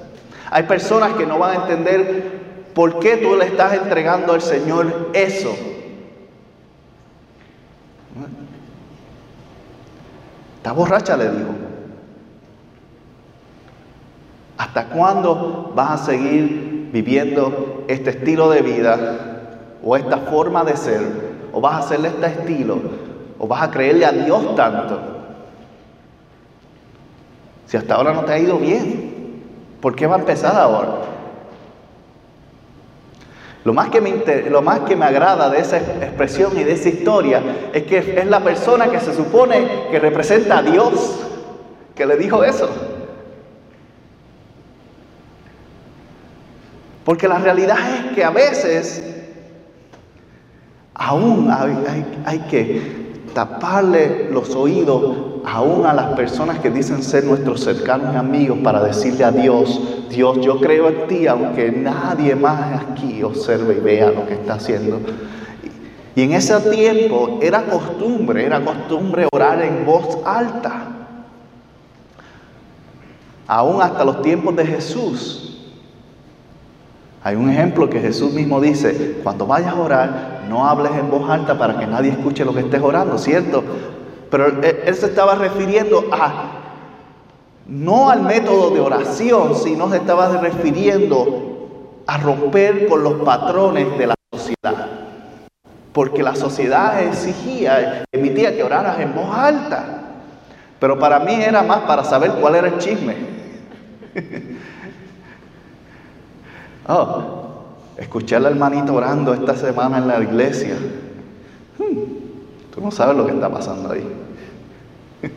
Hay 0.50 0.62
personas 0.64 1.14
que 1.14 1.26
no 1.26 1.38
van 1.38 1.50
a 1.50 1.62
entender 1.62 2.44
por 2.74 3.00
qué 3.00 3.16
tú 3.16 3.36
le 3.36 3.46
estás 3.46 3.74
entregando 3.74 4.32
al 4.32 4.40
Señor 4.40 5.10
eso. 5.12 5.54
Está 10.56 10.72
borracha, 10.72 11.16
le 11.16 11.30
dijo. 11.30 11.54
¿Hasta 14.56 14.86
cuándo 14.86 15.72
vas 15.74 16.00
a 16.00 16.04
seguir 16.04 16.90
viviendo 16.92 17.84
este 17.88 18.10
estilo 18.10 18.48
de 18.50 18.62
vida 18.62 19.40
o 19.82 19.96
esta 19.96 20.18
forma 20.18 20.64
de 20.64 20.76
ser? 20.76 21.02
¿O 21.52 21.60
vas 21.60 21.74
a 21.74 21.78
hacerle 21.78 22.08
este 22.08 22.26
estilo? 22.26 23.03
¿O 23.44 23.46
vas 23.46 23.60
a 23.60 23.70
creerle 23.70 24.06
a 24.06 24.10
Dios 24.10 24.56
tanto? 24.56 24.98
Si 27.66 27.76
hasta 27.76 27.96
ahora 27.96 28.14
no 28.14 28.24
te 28.24 28.32
ha 28.32 28.38
ido 28.38 28.56
bien, 28.56 29.42
¿por 29.82 29.94
qué 29.94 30.06
va 30.06 30.16
a 30.16 30.18
empezar 30.18 30.56
ahora? 30.56 31.02
Lo 33.64 33.74
más, 33.74 33.90
que 33.90 34.00
me 34.00 34.16
lo 34.48 34.62
más 34.62 34.80
que 34.80 34.96
me 34.96 35.04
agrada 35.04 35.50
de 35.50 35.58
esa 35.58 35.76
expresión 35.76 36.58
y 36.58 36.64
de 36.64 36.72
esa 36.72 36.88
historia 36.88 37.42
es 37.74 37.82
que 37.82 37.98
es 38.18 38.26
la 38.28 38.40
persona 38.40 38.88
que 38.88 38.98
se 38.98 39.12
supone 39.12 39.88
que 39.90 40.00
representa 40.00 40.56
a 40.56 40.62
Dios 40.62 41.20
que 41.94 42.06
le 42.06 42.16
dijo 42.16 42.44
eso. 42.44 42.70
Porque 47.04 47.28
la 47.28 47.40
realidad 47.40 47.76
es 48.06 48.14
que 48.14 48.24
a 48.24 48.30
veces 48.30 49.04
aún 50.94 51.50
hay, 52.24 52.38
que 52.48 53.03
taparle 53.34 54.30
los 54.30 54.54
oídos 54.54 55.16
aún 55.44 55.84
a 55.84 55.92
las 55.92 56.14
personas 56.14 56.60
que 56.60 56.70
dicen 56.70 57.02
ser 57.02 57.24
nuestros 57.24 57.60
cercanos 57.60 58.14
y 58.14 58.16
amigos 58.16 58.58
para 58.62 58.82
decirle 58.82 59.24
a 59.24 59.32
Dios, 59.32 59.80
Dios, 60.08 60.40
yo 60.40 60.60
creo 60.60 60.88
en 60.88 61.06
ti, 61.08 61.26
aunque 61.26 61.70
nadie 61.70 62.34
más 62.34 62.80
aquí 62.80 63.22
observe 63.22 63.76
y 63.76 63.80
vea 63.80 64.10
lo 64.10 64.26
que 64.26 64.34
está 64.34 64.54
haciendo. 64.54 65.00
Y 66.16 66.22
en 66.22 66.32
ese 66.32 66.58
tiempo 66.60 67.40
era 67.42 67.64
costumbre, 67.64 68.46
era 68.46 68.64
costumbre 68.64 69.26
orar 69.32 69.60
en 69.62 69.84
voz 69.84 70.18
alta. 70.24 70.86
Aún 73.46 73.82
hasta 73.82 74.04
los 74.04 74.22
tiempos 74.22 74.54
de 74.56 74.64
Jesús, 74.64 75.60
hay 77.22 77.36
un 77.36 77.50
ejemplo 77.50 77.90
que 77.90 78.00
Jesús 78.00 78.32
mismo 78.32 78.60
dice, 78.60 79.18
cuando 79.22 79.46
vayas 79.46 79.74
a 79.74 79.80
orar, 79.80 80.33
no 80.48 80.66
hables 80.66 80.92
en 80.92 81.10
voz 81.10 81.28
alta 81.28 81.56
para 81.58 81.78
que 81.78 81.86
nadie 81.86 82.10
escuche 82.10 82.44
lo 82.44 82.54
que 82.54 82.60
estés 82.60 82.80
orando, 82.80 83.18
¿cierto? 83.18 83.62
Pero 84.30 84.46
él, 84.46 84.94
se 84.94 85.06
estaba 85.06 85.34
refiriendo 85.34 86.04
a, 86.12 86.44
no 87.66 88.10
al 88.10 88.22
método 88.22 88.70
de 88.70 88.80
oración, 88.80 89.54
sino 89.54 89.88
se 89.90 89.98
estaba 89.98 90.28
refiriendo 90.38 92.02
a 92.06 92.18
romper 92.18 92.88
con 92.88 93.02
los 93.02 93.14
patrones 93.24 93.96
de 93.96 94.06
la 94.08 94.14
sociedad. 94.32 94.88
Porque 95.92 96.22
la 96.22 96.34
sociedad 96.34 97.00
exigía, 97.02 98.04
emitía 98.10 98.56
que 98.56 98.64
oraras 98.64 98.98
en 98.98 99.14
voz 99.14 99.32
alta. 99.32 100.02
Pero 100.80 100.98
para 100.98 101.20
mí 101.20 101.34
era 101.34 101.62
más 101.62 101.80
para 101.80 102.02
saber 102.02 102.32
cuál 102.40 102.56
era 102.56 102.68
el 102.68 102.78
chisme. 102.78 103.16
Oh, 106.86 107.43
escuché 107.96 108.36
al 108.36 108.46
hermanito 108.46 108.94
orando 108.94 109.34
esta 109.34 109.56
semana 109.56 109.98
en 109.98 110.08
la 110.08 110.22
iglesia. 110.22 110.76
Hmm, 111.78 111.98
tú 112.74 112.80
no 112.80 112.90
sabes 112.90 113.16
lo 113.16 113.26
que 113.26 113.32
está 113.32 113.50
pasando 113.50 113.92
ahí. 113.92 114.06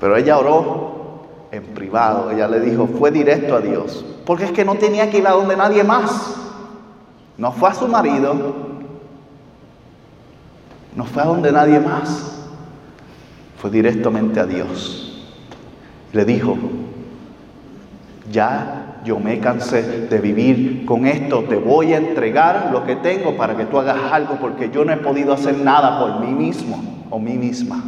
Pero 0.00 0.16
ella 0.16 0.38
oró 0.38 1.00
en 1.50 1.62
privado, 1.64 2.30
ella 2.30 2.48
le 2.48 2.60
dijo, 2.60 2.86
fue 2.86 3.10
directo 3.10 3.56
a 3.56 3.60
Dios, 3.60 4.04
porque 4.24 4.44
es 4.44 4.52
que 4.52 4.64
no 4.64 4.76
tenía 4.76 5.10
que 5.10 5.18
ir 5.18 5.26
a 5.26 5.32
donde 5.32 5.56
nadie 5.56 5.84
más. 5.84 6.36
No 7.36 7.52
fue 7.52 7.70
a 7.70 7.74
su 7.74 7.88
marido, 7.88 8.34
no 10.94 11.04
fue 11.04 11.22
a 11.22 11.26
donde 11.26 11.52
nadie 11.52 11.80
más, 11.80 12.48
fue 13.58 13.70
directamente 13.70 14.40
a 14.40 14.46
Dios. 14.46 15.26
Le 16.12 16.24
dijo, 16.24 16.56
ya 18.30 18.89
yo 19.04 19.18
me 19.18 19.38
cansé 19.38 20.06
de 20.08 20.18
vivir 20.18 20.84
con 20.84 21.06
esto, 21.06 21.44
te 21.44 21.56
voy 21.56 21.92
a 21.92 21.98
entregar 21.98 22.70
lo 22.72 22.84
que 22.84 22.96
tengo 22.96 23.36
para 23.36 23.56
que 23.56 23.64
tú 23.64 23.78
hagas 23.78 24.12
algo, 24.12 24.36
porque 24.40 24.70
yo 24.70 24.84
no 24.84 24.92
he 24.92 24.96
podido 24.98 25.32
hacer 25.32 25.56
nada 25.58 25.98
por 25.98 26.20
mí 26.20 26.32
mismo 26.32 27.04
o 27.10 27.18
mí 27.18 27.34
misma. 27.34 27.82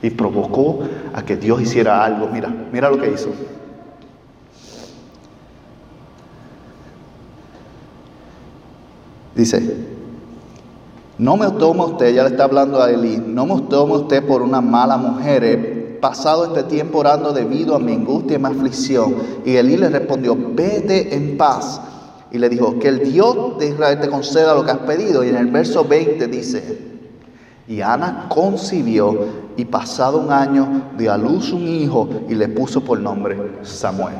Y 0.00 0.10
provocó 0.10 0.80
a 1.14 1.22
que 1.22 1.36
Dios 1.36 1.60
hiciera 1.60 2.04
algo. 2.04 2.28
Mira, 2.32 2.52
mira 2.72 2.90
lo 2.90 2.98
que 2.98 3.12
hizo. 3.12 3.30
Dice, 9.34 9.86
no 11.18 11.36
me 11.36 11.50
tome 11.52 11.84
usted, 11.84 12.14
ya 12.14 12.24
le 12.24 12.30
está 12.30 12.44
hablando 12.44 12.82
a 12.82 12.90
Eli, 12.90 13.22
no 13.24 13.46
me 13.46 13.62
tome 13.62 13.94
usted 13.94 14.26
por 14.26 14.42
una 14.42 14.60
mala 14.60 14.96
mujer, 14.96 15.81
pasado 16.02 16.44
este 16.46 16.64
tiempo 16.64 16.98
orando 16.98 17.32
debido 17.32 17.76
a 17.76 17.78
mi 17.78 17.92
angustia 17.92 18.36
y 18.36 18.40
mi 18.40 18.46
aflicción. 18.46 19.14
Y 19.46 19.54
Elí 19.54 19.76
le 19.76 19.88
respondió, 19.88 20.36
vete 20.36 21.14
en 21.14 21.38
paz. 21.38 21.80
Y 22.32 22.38
le 22.38 22.48
dijo, 22.48 22.78
que 22.80 22.88
el 22.88 23.12
Dios 23.12 23.56
de 23.58 23.68
Israel 23.68 24.00
te 24.00 24.10
conceda 24.10 24.52
lo 24.52 24.64
que 24.64 24.72
has 24.72 24.78
pedido. 24.78 25.22
Y 25.22 25.28
en 25.28 25.36
el 25.36 25.46
verso 25.46 25.84
20 25.84 26.26
dice, 26.26 26.78
y 27.68 27.80
Ana 27.80 28.26
concibió 28.28 29.16
y 29.56 29.64
pasado 29.64 30.18
un 30.18 30.32
año 30.32 30.90
dio 30.98 31.12
a 31.12 31.18
luz 31.18 31.52
un 31.52 31.68
hijo 31.68 32.08
y 32.28 32.34
le 32.34 32.48
puso 32.48 32.82
por 32.82 32.98
nombre 32.98 33.38
Samuel. 33.62 34.16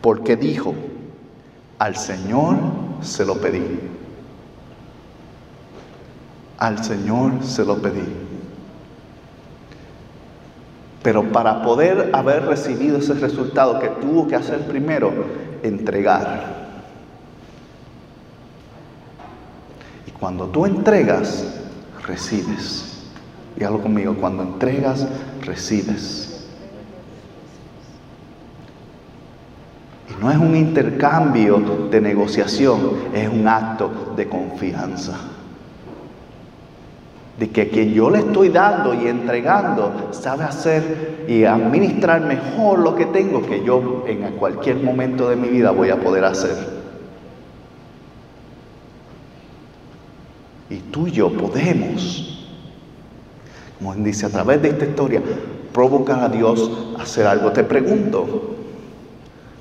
Porque 0.00 0.34
dijo, 0.34 0.74
al 1.78 1.94
Señor 1.94 2.56
se 3.00 3.24
lo 3.24 3.40
pedí. 3.40 3.78
Al 6.58 6.82
Señor 6.82 7.44
se 7.44 7.64
lo 7.64 7.76
pedí. 7.80 8.35
Pero 11.06 11.22
para 11.30 11.62
poder 11.62 12.10
haber 12.12 12.46
recibido 12.46 12.98
ese 12.98 13.14
resultado 13.14 13.78
que 13.78 13.86
tuvo 13.86 14.26
que 14.26 14.34
hacer 14.34 14.66
primero, 14.66 15.12
entregar. 15.62 16.66
Y 20.04 20.10
cuando 20.10 20.48
tú 20.48 20.66
entregas, 20.66 21.44
recibes. 22.04 23.04
Hablo 23.64 23.82
conmigo, 23.82 24.16
cuando 24.20 24.42
entregas, 24.42 25.06
recibes. 25.42 26.44
Y 30.10 30.20
no 30.20 30.28
es 30.28 30.38
un 30.38 30.56
intercambio 30.56 31.88
de 31.88 32.00
negociación, 32.00 32.80
es 33.14 33.28
un 33.28 33.46
acto 33.46 34.12
de 34.16 34.28
confianza 34.28 35.35
de 37.38 37.50
que 37.50 37.68
quien 37.68 37.92
yo 37.92 38.08
le 38.08 38.20
estoy 38.20 38.48
dando 38.48 38.94
y 38.94 39.08
entregando 39.08 40.08
sabe 40.12 40.44
hacer 40.44 41.24
y 41.28 41.44
administrar 41.44 42.22
mejor 42.22 42.78
lo 42.78 42.94
que 42.94 43.06
tengo 43.06 43.42
que 43.42 43.62
yo 43.62 44.04
en 44.06 44.22
cualquier 44.36 44.76
momento 44.76 45.28
de 45.28 45.36
mi 45.36 45.48
vida 45.48 45.70
voy 45.70 45.90
a 45.90 46.00
poder 46.00 46.24
hacer. 46.24 46.56
Y 50.70 50.76
tú 50.76 51.06
y 51.06 51.12
yo 51.12 51.30
podemos, 51.30 52.48
como 53.78 53.94
dice 53.94 54.26
a 54.26 54.30
través 54.30 54.62
de 54.62 54.70
esta 54.70 54.86
historia, 54.86 55.22
provocar 55.72 56.20
a 56.20 56.28
Dios 56.28 56.70
a 56.98 57.02
hacer 57.02 57.26
algo. 57.26 57.52
Te 57.52 57.64
pregunto 57.64 58.56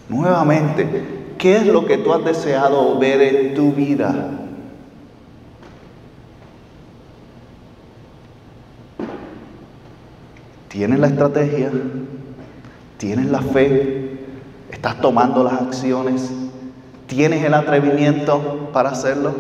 nuevamente, 0.08 1.34
¿qué 1.38 1.58
es 1.58 1.68
lo 1.68 1.86
que 1.86 1.98
tú 1.98 2.14
has 2.14 2.24
deseado 2.24 2.98
ver 2.98 3.22
en 3.22 3.54
tu 3.54 3.74
vida? 3.74 4.32
¿Tienes 10.76 11.00
la 11.00 11.08
estrategia? 11.08 11.72
¿Tienes 12.98 13.28
la 13.28 13.40
fe? 13.40 14.20
¿Estás 14.70 15.00
tomando 15.00 15.42
las 15.42 15.54
acciones? 15.54 16.30
¿Tienes 17.08 17.46
el 17.46 17.54
atrevimiento 17.54 18.72
para 18.74 18.90
hacerlo? 18.90 19.34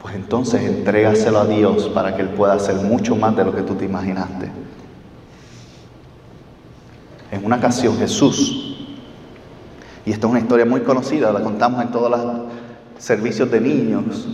Pues 0.00 0.14
entonces 0.14 0.62
entrégaselo 0.62 1.40
a 1.40 1.46
Dios 1.46 1.88
para 1.88 2.14
que 2.14 2.22
Él 2.22 2.28
pueda 2.28 2.52
hacer 2.52 2.76
mucho 2.76 3.16
más 3.16 3.34
de 3.34 3.44
lo 3.44 3.52
que 3.52 3.62
tú 3.62 3.74
te 3.74 3.86
imaginaste. 3.86 4.52
En 7.32 7.44
una 7.44 7.56
ocasión 7.56 7.96
Jesús, 7.98 8.76
y 10.06 10.12
esta 10.12 10.28
es 10.28 10.30
una 10.30 10.38
historia 10.38 10.64
muy 10.64 10.82
conocida, 10.82 11.32
la 11.32 11.40
contamos 11.40 11.82
en 11.82 11.90
todos 11.90 12.08
los 12.08 12.22
servicios 12.98 13.50
de 13.50 13.60
niños, 13.60 14.28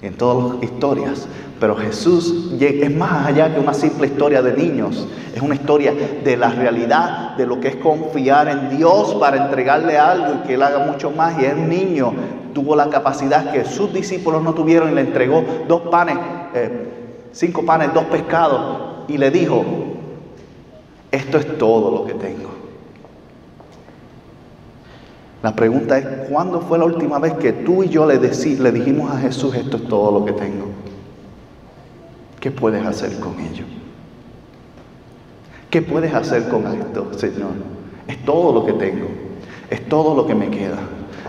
en 0.00 0.14
todas 0.14 0.54
las 0.54 0.62
historias. 0.62 1.28
Pero 1.60 1.76
Jesús 1.76 2.50
es 2.58 2.96
más 2.96 3.26
allá 3.26 3.54
que 3.54 3.60
una 3.60 3.74
simple 3.74 4.06
historia 4.06 4.40
de 4.40 4.54
niños. 4.54 5.06
Es 5.34 5.42
una 5.42 5.54
historia 5.54 5.92
de 6.24 6.36
la 6.38 6.48
realidad, 6.48 7.36
de 7.36 7.46
lo 7.46 7.60
que 7.60 7.68
es 7.68 7.76
confiar 7.76 8.48
en 8.48 8.78
Dios 8.78 9.14
para 9.16 9.44
entregarle 9.44 9.98
algo 9.98 10.36
y 10.36 10.46
que 10.46 10.54
Él 10.54 10.62
haga 10.62 10.86
mucho 10.86 11.10
más. 11.10 11.38
Y 11.38 11.44
el 11.44 11.68
niño 11.68 12.14
tuvo 12.54 12.74
la 12.74 12.88
capacidad 12.88 13.52
que 13.52 13.66
sus 13.66 13.92
discípulos 13.92 14.42
no 14.42 14.54
tuvieron 14.54 14.90
y 14.90 14.94
le 14.94 15.02
entregó 15.02 15.44
dos 15.68 15.82
panes, 15.82 16.16
eh, 16.54 16.88
cinco 17.32 17.62
panes, 17.66 17.92
dos 17.92 18.04
pescados. 18.04 19.04
Y 19.08 19.18
le 19.18 19.30
dijo, 19.30 19.62
esto 21.10 21.36
es 21.36 21.58
todo 21.58 21.90
lo 21.90 22.06
que 22.06 22.14
tengo. 22.14 22.48
La 25.42 25.54
pregunta 25.54 25.98
es, 25.98 26.06
¿cuándo 26.30 26.62
fue 26.62 26.78
la 26.78 26.86
última 26.86 27.18
vez 27.18 27.34
que 27.34 27.52
tú 27.52 27.82
y 27.82 27.90
yo 27.90 28.06
le, 28.06 28.18
le 28.18 28.72
dijimos 28.72 29.10
a 29.10 29.18
Jesús, 29.18 29.54
esto 29.54 29.76
es 29.76 29.88
todo 29.88 30.20
lo 30.20 30.24
que 30.24 30.32
tengo? 30.32 30.89
¿Qué 32.40 32.50
puedes 32.50 32.84
hacer 32.84 33.20
con 33.20 33.38
ello? 33.38 33.64
¿Qué 35.70 35.82
puedes 35.82 36.12
hacer 36.14 36.48
con 36.48 36.66
esto, 36.66 37.12
Señor? 37.16 37.52
Es 38.08 38.24
todo 38.24 38.52
lo 38.52 38.66
que 38.66 38.72
tengo, 38.72 39.08
es 39.68 39.88
todo 39.88 40.14
lo 40.14 40.26
que 40.26 40.34
me 40.34 40.50
queda. 40.50 40.78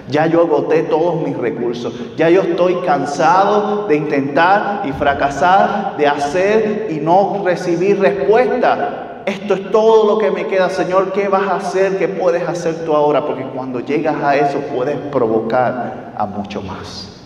Ya 0.10 0.26
yo 0.26 0.42
agoté 0.42 0.84
todos 0.84 1.22
mis 1.22 1.38
recursos, 1.38 1.94
ya 2.18 2.30
yo 2.30 2.42
estoy 2.42 2.76
cansado 2.86 3.88
de 3.88 3.98
intentar 3.98 4.84
y 4.86 4.92
fracasar, 4.94 5.96
de 5.98 6.08
hacer 6.08 6.88
y 6.90 6.96
no 6.96 7.44
recibir 7.46 8.00
respuesta 8.00 9.10
esto 9.26 9.54
es 9.54 9.72
todo 9.72 10.06
lo 10.06 10.18
que 10.18 10.32
me 10.32 10.48
queda, 10.48 10.70
Señor, 10.70 11.12
¿qué 11.14 11.28
vas 11.28 11.48
a 11.48 11.56
hacer? 11.58 11.98
¿Qué 11.98 12.08
puedes 12.08 12.48
hacer 12.48 12.86
tú 12.86 12.96
ahora? 12.96 13.26
Porque 13.26 13.44
cuando 13.44 13.80
llegas 13.80 14.22
a 14.24 14.36
eso 14.36 14.60
puedes 14.74 14.98
provocar 14.98 16.14
a 16.18 16.26
mucho 16.26 16.62
más. 16.62 17.21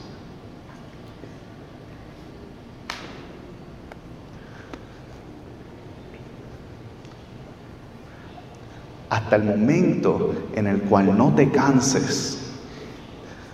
Hasta 9.15 9.37
el 9.37 9.43
momento 9.43 10.33
en 10.55 10.67
el 10.67 10.81
cual 10.81 11.17
no 11.17 11.33
te 11.33 11.49
canses 11.49 12.51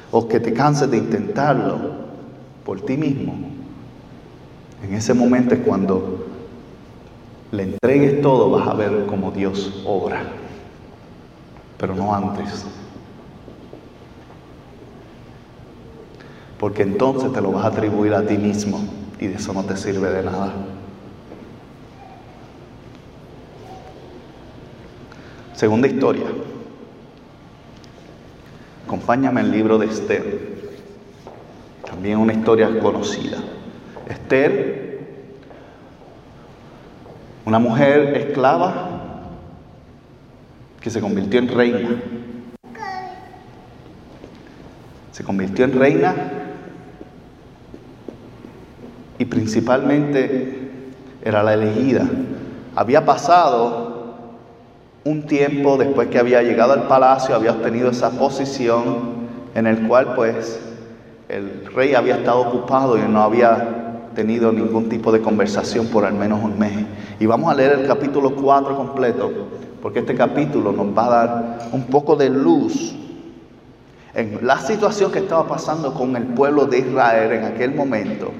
o 0.09 0.27
que 0.27 0.39
te 0.39 0.53
canses 0.53 0.89
de 0.89 0.97
intentarlo 0.97 1.77
por 2.65 2.81
ti 2.81 2.97
mismo, 2.97 3.35
en 4.83 4.95
ese 4.95 5.13
momento 5.13 5.53
es 5.53 5.61
cuando 5.61 6.25
le 7.51 7.61
entregues 7.61 8.23
todo, 8.23 8.49
vas 8.49 8.69
a 8.69 8.73
ver 8.73 9.05
cómo 9.05 9.29
Dios 9.29 9.83
obra, 9.85 10.23
pero 11.77 11.93
no 11.93 12.11
antes. 12.11 12.65
Porque 16.57 16.81
entonces 16.81 17.31
te 17.33 17.39
lo 17.39 17.51
vas 17.51 17.65
a 17.65 17.67
atribuir 17.67 18.15
a 18.15 18.25
ti 18.25 18.35
mismo 18.35 18.83
y 19.19 19.27
de 19.27 19.35
eso 19.35 19.53
no 19.53 19.63
te 19.63 19.77
sirve 19.77 20.09
de 20.09 20.23
nada. 20.23 20.53
Segunda 25.61 25.87
historia. 25.87 26.25
Acompáñame 28.83 29.41
el 29.41 29.51
libro 29.51 29.77
de 29.77 29.85
Esther. 29.85 30.39
También 31.85 32.17
una 32.17 32.33
historia 32.33 32.79
conocida. 32.79 33.37
Esther 34.09 35.01
una 37.45 37.59
mujer 37.59 38.17
esclava 38.17 39.21
que 40.79 40.89
se 40.89 40.99
convirtió 40.99 41.39
en 41.39 41.49
reina. 41.49 42.01
Se 45.11 45.23
convirtió 45.23 45.65
en 45.65 45.77
reina 45.77 46.15
y 49.19 49.25
principalmente 49.25 50.71
era 51.23 51.43
la 51.43 51.53
elegida. 51.53 52.09
Había 52.75 53.05
pasado 53.05 53.90
un 55.03 55.23
tiempo 55.25 55.77
después 55.77 56.09
que 56.09 56.19
había 56.19 56.43
llegado 56.43 56.73
al 56.73 56.87
palacio, 56.87 57.35
había 57.35 57.51
obtenido 57.51 57.89
esa 57.89 58.11
posición 58.11 59.21
en 59.55 59.67
el 59.67 59.87
cual 59.87 60.13
pues 60.15 60.59
el 61.27 61.65
rey 61.73 61.95
había 61.95 62.17
estado 62.17 62.41
ocupado 62.41 62.97
y 62.97 63.01
no 63.01 63.23
había 63.23 64.09
tenido 64.13 64.51
ningún 64.51 64.89
tipo 64.89 65.11
de 65.11 65.21
conversación 65.21 65.87
por 65.87 66.05
al 66.05 66.13
menos 66.13 66.43
un 66.43 66.59
mes. 66.59 66.85
Y 67.19 67.25
vamos 67.25 67.51
a 67.51 67.55
leer 67.55 67.79
el 67.79 67.87
capítulo 67.87 68.35
4 68.35 68.75
completo, 68.75 69.31
porque 69.81 69.99
este 69.99 70.13
capítulo 70.13 70.71
nos 70.71 70.95
va 70.95 71.05
a 71.05 71.09
dar 71.09 71.59
un 71.71 71.85
poco 71.85 72.15
de 72.15 72.29
luz 72.29 72.95
en 74.13 74.45
la 74.45 74.59
situación 74.59 75.11
que 75.11 75.19
estaba 75.19 75.47
pasando 75.47 75.93
con 75.93 76.15
el 76.15 76.25
pueblo 76.25 76.65
de 76.65 76.79
Israel 76.79 77.31
en 77.31 77.45
aquel 77.45 77.73
momento 77.73 78.31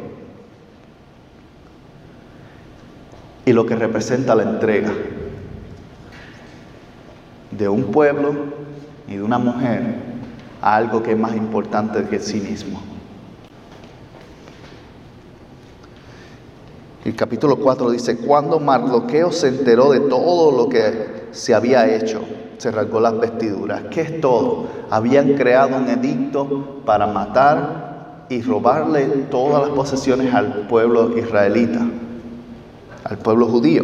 y 3.46 3.54
lo 3.54 3.66
que 3.66 3.76
representa 3.76 4.36
la 4.36 4.44
entrega 4.44 4.92
de 7.52 7.70
un 7.70 7.86
pueblo 7.86 8.34
y 9.08 9.16
de 9.16 9.24
una 9.24 9.38
mujer 9.38 9.96
a 10.62 10.76
algo 10.76 11.04
que 11.04 11.12
es 11.12 11.18
más 11.18 11.36
importante 11.36 12.04
que 12.06 12.20
sí 12.20 12.40
mismo. 12.40 12.82
El 17.04 17.16
capítulo 17.16 17.58
4 17.58 17.90
dice, 17.90 18.18
cuando 18.18 18.60
Mardoqueo 18.60 19.32
se 19.32 19.48
enteró 19.48 19.92
de 19.92 20.02
todo 20.02 20.56
lo 20.56 20.70
que 20.70 21.30
se 21.32 21.56
había 21.56 21.96
hecho, 21.96 22.22
se 22.60 22.70
rasgó 22.70 23.00
las 23.00 23.20
vestiduras. 23.20 23.86
¿Qué 23.90 24.02
es 24.02 24.22
todo? 24.22 24.68
Habían 24.92 25.34
creado 25.34 25.78
un 25.78 25.88
edicto 25.88 26.82
para 26.86 27.08
matar 27.08 28.26
y 28.30 28.44
robarle 28.44 29.06
todas 29.32 29.64
las 29.64 29.72
posesiones 29.72 30.32
al 30.34 30.68
pueblo 30.68 31.18
israelita, 31.18 31.82
al 33.04 33.18
pueblo 33.18 33.48
judío. 33.48 33.84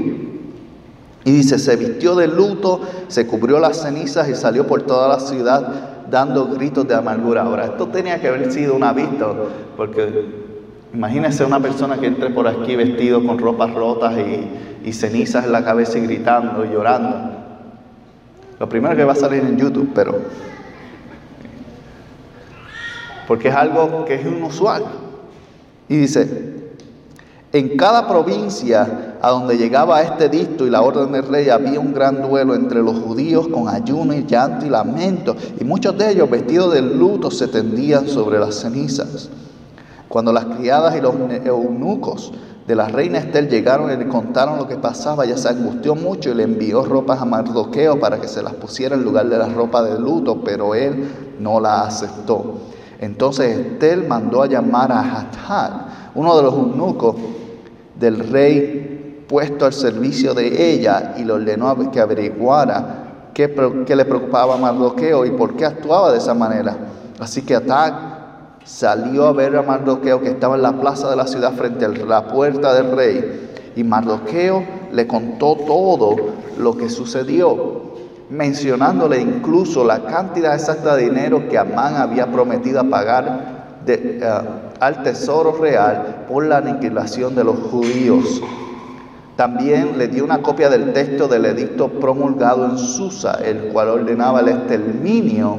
Y 1.28 1.32
dice, 1.32 1.60
se 1.60 1.76
vistió 1.76 2.16
de 2.16 2.28
luto, 2.28 2.80
se 3.10 3.28
cubrió 3.28 3.60
las 3.60 3.82
cenizas 3.82 4.30
y 4.30 4.36
salió 4.36 4.66
por 4.66 4.84
toda 4.84 5.10
la 5.10 5.20
ciudad 5.20 6.06
dando 6.10 6.48
gritos 6.48 6.88
de 6.88 6.96
amargura. 6.96 7.42
Ahora, 7.42 7.66
esto 7.66 7.88
tenía 7.88 8.20
que 8.22 8.30
haber 8.30 8.52
sido 8.52 8.76
una 8.76 8.94
vista, 8.94 9.28
porque 9.76 10.48
Imagínese 10.94 11.44
una 11.44 11.60
persona 11.60 12.00
que 12.00 12.08
entre 12.08 12.30
por 12.30 12.48
aquí 12.48 12.76
vestido 12.76 13.24
con 13.26 13.38
ropas 13.38 13.74
rotas 13.74 14.16
y, 14.18 14.94
cenizas 14.94 15.44
en 15.44 15.52
la 15.52 15.66
cabeza 15.66 15.98
y 15.98 16.02
gritando 16.02 16.64
y 16.64 16.70
llorando. 16.70 17.30
Lo 18.58 18.70
primero 18.70 18.96
que 18.96 19.04
va 19.04 19.12
a 19.12 19.16
salir 19.16 19.44
en 19.44 19.58
YouTube, 19.58 19.92
pero... 19.94 20.18
Porque 23.28 23.50
es 23.50 23.56
algo 23.56 24.06
que 24.06 24.16
es 24.16 24.26
inusual. 24.26 24.86
Y 25.90 25.98
dice, 25.98 26.57
en 27.54 27.78
cada 27.78 28.08
provincia 28.08 29.16
a 29.22 29.30
donde 29.30 29.58
llegaba 29.58 30.02
este 30.02 30.28
dicto 30.28 30.66
y 30.66 30.70
la 30.70 30.82
orden 30.82 31.14
del 31.14 31.24
rey 31.24 31.50
había 31.50 31.80
un 31.80 31.94
gran 31.94 32.22
duelo 32.22 32.54
entre 32.56 32.82
los 32.82 33.00
judíos 33.00 33.48
con 33.48 33.70
ayuno 33.70 34.14
y 34.14 34.26
llanto 34.26 34.66
y 34.66 34.70
lamento, 34.70 35.36
y 35.60 35.64
muchos 35.64 35.98
de 35.98 36.12
ellos 36.12 36.30
vestidos 36.30 36.74
de 36.74 36.82
luto 36.82 37.32
se 37.32 37.48
tendían 37.48 38.08
sobre 38.08 38.38
las 38.38 38.56
cenizas. 38.56 39.30
Cuando 40.10 40.34
las 40.34 40.46
criadas 40.46 40.96
y 40.96 41.02
los 41.02 41.16
eunucos 41.46 42.34
de 42.68 42.76
la 42.76 42.90
reina 42.90 43.20
Esther 43.20 43.50
llegaron 43.50 43.92
y 43.92 43.96
le 43.96 44.10
contaron 44.10 44.58
lo 44.58 44.68
que 44.68 44.76
pasaba, 44.76 45.24
ella 45.24 45.38
se 45.38 45.48
angustió 45.48 45.96
mucho 45.96 46.32
y 46.32 46.36
le 46.36 46.44
envió 46.44 46.84
ropas 46.84 47.22
a 47.22 47.26
Mardoqueo 47.26 47.98
para 48.00 48.20
que 48.20 48.28
se 48.28 48.44
las 48.44 48.54
pusiera 48.56 48.96
en 48.96 49.04
lugar 49.04 49.30
de 49.30 49.38
la 49.38 49.48
ropa 49.48 49.82
de 49.84 49.98
luto, 49.98 50.42
pero 50.44 50.76
él 50.76 51.10
no 51.40 51.62
la 51.62 51.84
aceptó. 51.84 52.56
Entonces 53.00 53.58
Esther 53.58 54.06
mandó 54.08 54.42
a 54.42 54.48
llamar 54.48 54.92
a 54.92 55.00
Hathach, 55.00 55.72
uno 56.16 56.36
de 56.36 56.44
los 56.44 56.54
eunucos 56.54 57.16
del 58.00 58.30
rey 58.30 59.26
puesto 59.28 59.66
al 59.66 59.74
servicio 59.74 60.34
de 60.34 60.74
ella, 60.74 61.16
y 61.18 61.24
le 61.24 61.34
ordenó 61.34 61.92
que 61.92 62.00
averiguara 62.00 63.32
qué, 63.34 63.48
le 63.48 64.06
preocupaba 64.06 64.56
a 64.56 64.58
Mardoqueo 64.58 65.26
y 65.26 65.32
por 65.32 65.56
qué 65.56 65.66
actuaba 65.66 66.12
de 66.12 66.18
esa 66.18 66.34
manera. 66.34 66.76
Así 67.20 67.42
que 67.44 67.56
Hathach 67.56 67.94
salió 68.64 69.28
a 69.28 69.34
ver 69.34 69.56
a 69.56 69.62
Mardoqueo 69.62 70.22
que 70.22 70.30
estaba 70.30 70.56
en 70.56 70.62
la 70.62 70.74
plaza 70.74 71.10
de 71.10 71.16
la 71.16 71.28
ciudad 71.28 71.54
frente 71.54 71.86
a 71.86 71.90
la 71.90 72.28
puerta 72.28 72.74
del 72.74 72.96
rey. 72.96 73.52
Y 73.76 73.84
Mardoqueo 73.84 74.64
le 74.92 75.06
contó 75.06 75.56
todo 75.56 76.16
lo 76.58 76.76
que 76.78 76.90
sucedió, 76.90 77.94
mencionándole 78.30 79.22
incluso 79.22 79.86
la 79.86 80.04
cantidad 80.04 80.56
exacta 80.56 80.96
de 80.96 81.04
dinero 81.04 81.48
que 81.48 81.58
Amán 81.58 81.96
había 81.96 82.32
prometido 82.32 82.84
pagar 82.90 83.82
eh, 83.86 84.20
al 84.80 85.04
tesoro 85.04 85.58
real 85.58 86.26
por 86.28 86.46
la 86.46 86.58
aniquilación 86.58 87.36
de 87.36 87.44
los 87.44 87.58
judíos. 87.58 88.42
También 89.36 89.98
le 89.98 90.08
dio 90.08 90.24
una 90.24 90.42
copia 90.42 90.70
del 90.70 90.94
texto 90.94 91.28
del 91.28 91.46
edicto 91.46 91.90
promulgado 91.90 92.66
en 92.66 92.78
Susa, 92.78 93.40
el 93.44 93.72
cual 93.72 93.90
ordenaba 93.90 94.40
el 94.40 94.50
exterminio 94.50 95.58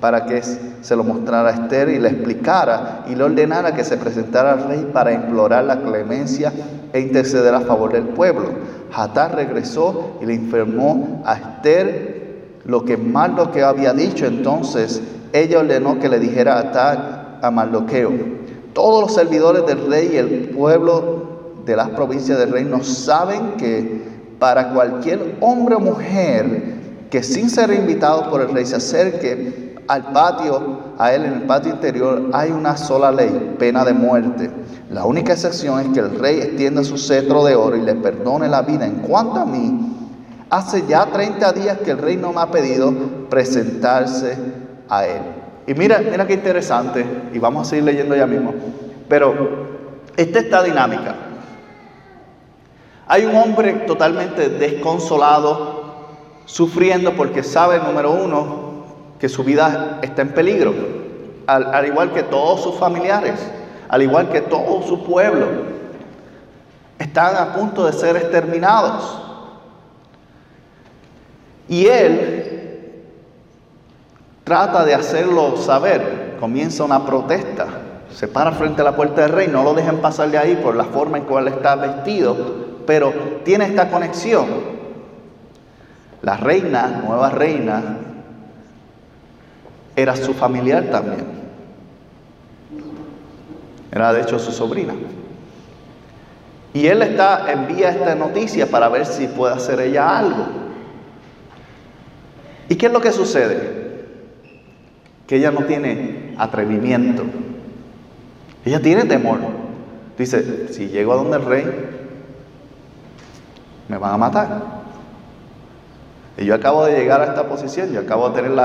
para 0.00 0.24
que 0.24 0.42
se 0.42 0.96
lo 0.96 1.04
mostrara 1.04 1.50
a 1.50 1.52
Esther 1.52 1.90
y 1.90 1.98
le 1.98 2.08
explicara 2.08 3.04
y 3.08 3.14
le 3.14 3.24
ordenara 3.24 3.74
que 3.74 3.84
se 3.84 3.98
presentara 3.98 4.52
al 4.52 4.66
rey 4.66 4.90
para 4.92 5.12
implorar 5.12 5.64
la 5.64 5.80
clemencia 5.80 6.52
e 6.92 7.00
interceder 7.00 7.54
a 7.54 7.60
favor 7.60 7.92
del 7.92 8.04
pueblo. 8.04 8.48
Hatar 8.94 9.34
regresó 9.34 10.16
y 10.22 10.26
le 10.26 10.34
informó 10.34 11.22
a 11.26 11.34
Esther 11.34 12.20
lo 12.64 12.84
que 12.84 12.96
Mardoqueo 12.96 13.66
había 13.66 13.92
dicho. 13.92 14.24
Entonces 14.24 15.02
ella 15.34 15.58
ordenó 15.58 15.98
que 15.98 16.08
le 16.08 16.18
dijera 16.18 16.58
a 16.58 17.40
a 17.42 17.50
Mardoqueo, 17.50 18.12
todos 18.72 19.02
los 19.02 19.14
servidores 19.14 19.66
del 19.66 19.88
rey 19.88 20.10
y 20.12 20.16
el 20.16 20.50
pueblo 20.50 21.30
de 21.64 21.76
las 21.76 21.90
provincias 21.90 22.38
del 22.38 22.52
reino 22.52 22.82
saben 22.82 23.56
que 23.56 24.02
para 24.38 24.72
cualquier 24.72 25.36
hombre 25.40 25.74
o 25.74 25.80
mujer 25.80 26.80
que 27.10 27.22
sin 27.22 27.50
ser 27.50 27.72
invitado 27.72 28.30
por 28.30 28.40
el 28.40 28.50
rey 28.50 28.64
se 28.64 28.76
acerque 28.76 29.76
al 29.88 30.12
patio, 30.12 30.78
a 30.98 31.12
él 31.12 31.24
en 31.24 31.32
el 31.32 31.42
patio 31.42 31.72
interior, 31.72 32.30
hay 32.32 32.52
una 32.52 32.76
sola 32.76 33.10
ley, 33.10 33.56
pena 33.58 33.84
de 33.84 33.92
muerte. 33.92 34.48
La 34.88 35.04
única 35.04 35.32
excepción 35.32 35.80
es 35.80 35.88
que 35.88 35.98
el 35.98 36.16
rey 36.18 36.38
extienda 36.38 36.84
su 36.84 36.96
cetro 36.96 37.44
de 37.44 37.56
oro 37.56 37.76
y 37.76 37.80
le 37.80 37.96
perdone 37.96 38.48
la 38.48 38.62
vida. 38.62 38.86
En 38.86 39.00
cuanto 39.00 39.40
a 39.40 39.44
mí, 39.44 39.96
hace 40.48 40.84
ya 40.86 41.06
30 41.06 41.52
días 41.54 41.78
que 41.78 41.90
el 41.90 41.98
rey 41.98 42.16
no 42.16 42.32
me 42.32 42.40
ha 42.40 42.50
pedido 42.52 42.92
presentarse 43.28 44.38
a 44.88 45.06
él. 45.06 45.39
Y 45.66 45.74
mira, 45.74 45.98
mira 45.98 46.26
qué 46.26 46.34
interesante, 46.34 47.04
y 47.32 47.38
vamos 47.38 47.66
a 47.66 47.70
seguir 47.70 47.84
leyendo 47.84 48.16
ya 48.16 48.26
mismo, 48.26 48.54
pero 49.08 49.34
esta 50.16 50.38
está 50.40 50.62
dinámica. 50.62 51.14
Hay 53.06 53.24
un 53.24 53.36
hombre 53.36 53.72
totalmente 53.86 54.48
desconsolado, 54.48 55.80
sufriendo 56.44 57.14
porque 57.14 57.42
sabe, 57.42 57.78
número 57.78 58.12
uno, 58.12 58.84
que 59.18 59.28
su 59.28 59.44
vida 59.44 59.98
está 60.02 60.22
en 60.22 60.30
peligro, 60.30 60.72
al, 61.46 61.86
igual 61.86 62.12
que 62.12 62.22
todos 62.22 62.62
sus 62.62 62.76
familiares, 62.76 63.40
al 63.88 64.02
igual 64.02 64.30
que 64.30 64.40
todo 64.40 64.82
su 64.82 65.04
pueblo, 65.04 65.46
están 66.98 67.36
a 67.36 67.52
punto 67.54 67.84
de 67.84 67.92
ser 67.92 68.16
exterminados. 68.16 69.20
Y 71.68 71.86
él 71.86 72.49
trata 74.50 74.84
de 74.84 74.94
hacerlo 74.94 75.56
saber, 75.56 76.36
comienza 76.40 76.82
una 76.82 77.06
protesta, 77.06 77.68
se 78.12 78.26
para 78.26 78.50
frente 78.50 78.80
a 78.80 78.84
la 78.84 78.96
puerta 78.96 79.20
del 79.20 79.30
rey, 79.30 79.46
no 79.46 79.62
lo 79.62 79.74
dejen 79.74 79.98
pasar 79.98 80.28
de 80.28 80.38
ahí 80.38 80.56
por 80.56 80.74
la 80.74 80.86
forma 80.86 81.18
en 81.18 81.24
cual 81.24 81.46
está 81.46 81.76
vestido, 81.76 82.36
pero 82.84 83.12
tiene 83.44 83.66
esta 83.66 83.88
conexión. 83.88 84.48
La 86.22 86.36
reina, 86.36 87.00
nueva 87.06 87.30
reina, 87.30 87.98
era 89.94 90.16
su 90.16 90.34
familiar 90.34 90.82
también. 90.90 91.26
Era 93.92 94.12
de 94.12 94.22
hecho 94.22 94.40
su 94.40 94.50
sobrina. 94.50 94.94
Y 96.74 96.88
él 96.88 97.02
está, 97.02 97.52
envía 97.52 97.90
esta 97.90 98.16
noticia 98.16 98.66
para 98.66 98.88
ver 98.88 99.06
si 99.06 99.28
puede 99.28 99.54
hacer 99.54 99.78
ella 99.80 100.18
algo. 100.18 100.44
¿Y 102.68 102.74
qué 102.74 102.86
es 102.86 102.92
lo 102.92 103.00
que 103.00 103.12
sucede? 103.12 103.79
Que 105.30 105.36
ella 105.36 105.52
no 105.52 105.60
tiene 105.60 106.34
atrevimiento. 106.38 107.22
Ella 108.64 108.80
tiene 108.82 109.04
temor. 109.04 109.38
Dice, 110.18 110.72
si 110.72 110.88
llego 110.88 111.12
a 111.12 111.16
donde 111.18 111.36
el 111.36 111.44
rey, 111.44 111.64
me 113.86 113.96
van 113.96 114.14
a 114.14 114.16
matar. 114.16 114.62
Y 116.36 116.46
yo 116.46 116.56
acabo 116.56 116.84
de 116.84 116.98
llegar 116.98 117.20
a 117.20 117.26
esta 117.26 117.48
posición, 117.48 117.92
yo 117.92 118.00
acabo 118.00 118.28
de 118.30 118.42
tener 118.42 118.58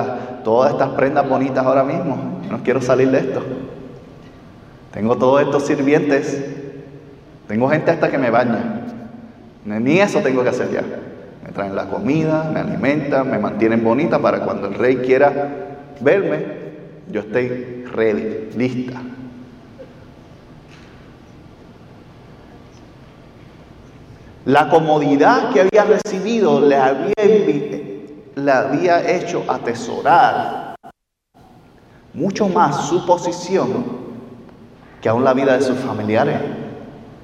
todas 0.44 0.72
estas 0.72 0.90
prendas 0.94 1.30
bonitas 1.30 1.64
ahora 1.64 1.84
mismo. 1.84 2.42
No 2.50 2.64
quiero 2.64 2.82
salir 2.82 3.12
de 3.12 3.20
esto. 3.20 3.44
Tengo 4.92 5.20
todos 5.20 5.44
estos 5.44 5.68
sirvientes. 5.68 6.46
Tengo 7.48 7.70
gente 7.70 7.92
hasta 7.92 8.10
que 8.10 8.18
me 8.18 8.32
baña. 8.32 8.88
Ni 9.66 10.00
eso 10.00 10.20
tengo 10.22 10.42
que 10.42 10.50
hacer 10.50 10.72
ya. 10.72 10.82
Me 11.46 11.52
traen 11.52 11.76
la 11.76 11.86
comida, 11.90 12.50
me 12.52 12.62
alimentan, 12.62 13.30
me 13.30 13.38
mantienen 13.38 13.84
bonita 13.84 14.18
para 14.18 14.40
cuando 14.40 14.66
el 14.66 14.74
rey 14.74 14.96
quiera 14.96 15.65
verme, 16.02 16.46
yo 17.12 17.22
esté 17.22 17.86
ready, 17.92 18.50
lista. 18.56 19.02
La 24.46 24.70
comodidad 24.70 25.52
que 25.52 25.62
había 25.62 25.86
recibido 25.86 26.62
le 26.62 26.76
había, 26.76 27.14
le 28.36 28.52
había 28.52 29.12
hecho 29.16 29.44
atesorar 29.48 30.76
mucho 32.14 32.48
más 32.48 32.88
su 32.88 33.06
posición 33.06 34.06
que 35.02 35.10
aún 35.10 35.24
la 35.24 35.34
vida 35.34 35.58
de 35.58 35.64
sus 35.64 35.78
familiares. 35.78 36.40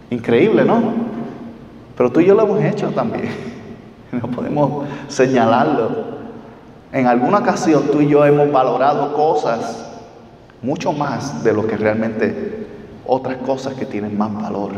Increíble, 0.10 0.66
¿no? 0.66 0.82
Pero 1.96 2.12
tú 2.12 2.20
y 2.20 2.26
yo 2.26 2.34
lo 2.36 2.44
hemos 2.44 2.64
hecho 2.64 2.90
también. 2.90 3.30
No 4.12 4.28
podemos 4.28 4.86
señalarlo. 5.08 6.11
En 6.92 7.08
alguna 7.08 7.40
ocasión 7.40 7.84
tú 7.92 8.02
y 8.02 8.10
yo 8.10 8.26
hemos 8.26 8.52
valorado 8.52 9.14
cosas 9.14 9.88
mucho 10.62 10.92
más 10.92 11.44
de 11.44 11.54
lo 11.54 11.66
que 11.66 11.78
realmente 11.78 12.68
otras 13.06 13.38
cosas 13.38 13.74
que 13.74 13.86
tienen 13.86 14.18
más 14.18 14.34
valor. 14.34 14.72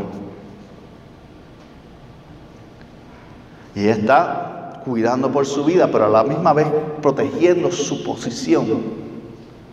Y 3.74 3.88
está 3.88 4.80
cuidando 4.84 5.32
por 5.32 5.46
su 5.46 5.64
vida, 5.64 5.88
pero 5.90 6.06
a 6.06 6.08
la 6.08 6.22
misma 6.22 6.52
vez 6.52 6.68
protegiendo 7.02 7.72
su 7.72 8.04
posición. 8.04 9.04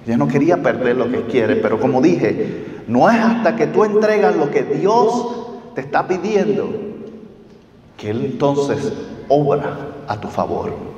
Ella 0.05 0.17
no 0.17 0.27
quería 0.27 0.63
perder 0.63 0.97
lo 0.97 1.11
que 1.11 1.23
quiere, 1.27 1.57
pero 1.57 1.79
como 1.79 2.01
dije, 2.01 2.83
no 2.87 3.09
es 3.09 3.19
hasta 3.19 3.55
que 3.55 3.67
tú 3.67 3.83
entregas 3.83 4.35
lo 4.35 4.49
que 4.49 4.63
Dios 4.63 5.73
te 5.75 5.81
está 5.81 6.07
pidiendo 6.07 6.69
que 7.97 8.09
Él 8.09 8.25
entonces 8.25 8.91
obra 9.27 9.77
a 10.07 10.19
tu 10.19 10.27
favor. 10.27 10.90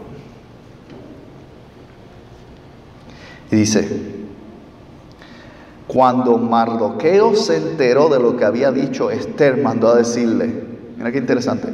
Y 3.53 3.55
dice, 3.55 3.87
cuando 5.85 6.39
Mardoqueo 6.39 7.35
se 7.35 7.57
enteró 7.57 8.09
de 8.09 8.19
lo 8.19 8.35
que 8.35 8.45
había 8.45 8.71
dicho 8.71 9.11
Esther, 9.11 9.57
mandó 9.57 9.89
a 9.89 9.95
decirle, 9.95 10.65
mira 10.97 11.11
qué 11.11 11.19
interesante, 11.19 11.67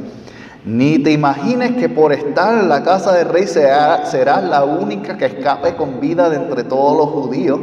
ni 0.66 0.98
te 0.98 1.10
imagines 1.10 1.76
que 1.76 1.88
por 1.88 2.12
estar 2.12 2.58
en 2.58 2.68
la 2.68 2.82
casa 2.82 3.14
del 3.14 3.30
rey 3.30 3.46
serás 3.46 4.44
la 4.44 4.62
única 4.62 5.16
que 5.16 5.24
escape 5.24 5.74
con 5.74 6.00
vida 6.00 6.28
de 6.28 6.36
entre 6.36 6.64
todos 6.64 6.98
los 6.98 7.08
judíos. 7.14 7.58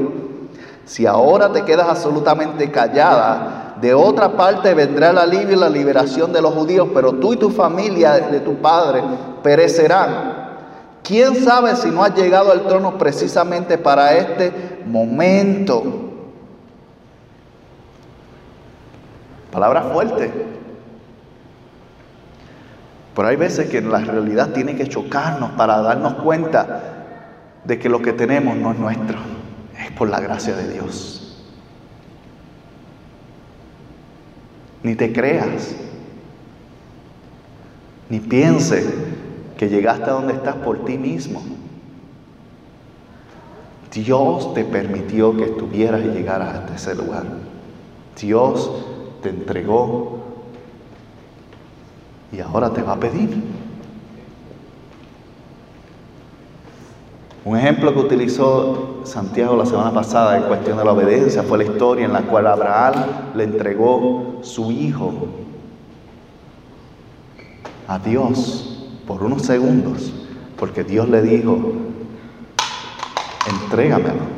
Si 0.83 1.05
ahora 1.05 1.53
te 1.53 1.63
quedas 1.63 1.87
absolutamente 1.87 2.71
callada, 2.71 3.75
de 3.79 3.93
otra 3.93 4.35
parte 4.35 4.73
vendrá 4.73 5.11
el 5.11 5.19
alivio 5.19 5.57
y 5.57 5.59
la 5.59 5.69
liberación 5.69 6.33
de 6.33 6.41
los 6.41 6.55
judíos, 6.55 6.87
pero 6.91 7.13
tú 7.13 7.33
y 7.33 7.37
tu 7.37 7.51
familia 7.51 8.13
de 8.13 8.39
tu 8.39 8.55
padre 8.55 9.03
perecerán. 9.43 10.36
¿Quién 11.07 11.35
sabe 11.35 11.73
si 11.77 11.89
no 11.89 12.03
has 12.03 12.13
llegado 12.15 12.51
al 12.51 12.67
trono 12.67 12.97
precisamente 12.97 13.77
para 13.77 14.17
este 14.17 14.81
momento? 14.85 16.11
Palabra 19.49 19.83
fuerte. 19.83 20.29
Pero 23.15 23.25
hay 23.25 23.37
veces 23.37 23.69
que 23.69 23.79
la 23.79 23.99
realidad 23.99 24.49
tiene 24.49 24.75
que 24.75 24.89
chocarnos 24.89 25.51
para 25.51 25.81
darnos 25.81 26.15
cuenta 26.15 26.83
de 27.63 27.79
que 27.79 27.87
lo 27.87 28.01
que 28.01 28.11
tenemos 28.11 28.57
no 28.57 28.71
es 28.71 28.77
nuestro, 28.77 29.17
es 29.79 29.91
por 29.91 30.09
la 30.09 30.19
gracia 30.19 30.57
de 30.57 30.73
Dios. 30.73 31.47
Ni 34.83 34.93
te 34.95 35.13
creas, 35.13 35.73
ni 38.09 38.19
piense 38.19 39.16
que 39.57 39.69
llegaste 39.69 40.09
a 40.09 40.13
donde 40.13 40.33
estás 40.33 40.55
por 40.55 40.85
ti 40.85 40.97
mismo. 40.97 41.41
Dios 43.91 44.53
te 44.53 44.63
permitió 44.63 45.35
que 45.35 45.45
estuvieras 45.45 46.01
y 46.05 46.09
llegaras 46.09 46.55
hasta 46.55 46.75
ese 46.75 46.95
lugar. 46.95 47.23
Dios 48.19 48.71
te 49.23 49.29
entregó 49.29 50.19
y 52.31 52.39
ahora 52.39 52.69
te 52.69 52.81
va 52.81 52.93
a 52.93 52.99
pedir. 52.99 53.43
Un 57.43 57.57
ejemplo 57.57 57.93
que 57.93 57.99
utilizó 57.99 59.01
Santiago 59.05 59.55
la 59.55 59.65
semana 59.65 59.93
pasada 59.93 60.37
en 60.37 60.43
cuestión 60.43 60.77
de 60.77 60.83
la 60.83 60.91
obediencia 60.91 61.43
fue 61.43 61.57
la 61.57 61.63
historia 61.63 62.05
en 62.05 62.11
la 62.11 62.23
cual 62.23 62.45
Abraham 62.45 62.93
le 63.35 63.45
entregó 63.45 64.39
su 64.41 64.69
hijo 64.69 65.13
a 67.87 67.99
Dios 67.99 68.66
por 69.07 69.23
unos 69.23 69.43
segundos, 69.43 70.13
porque 70.59 70.83
Dios 70.83 71.07
le 71.09 71.21
dijo, 71.21 71.73
entrégamelo. 73.63 74.37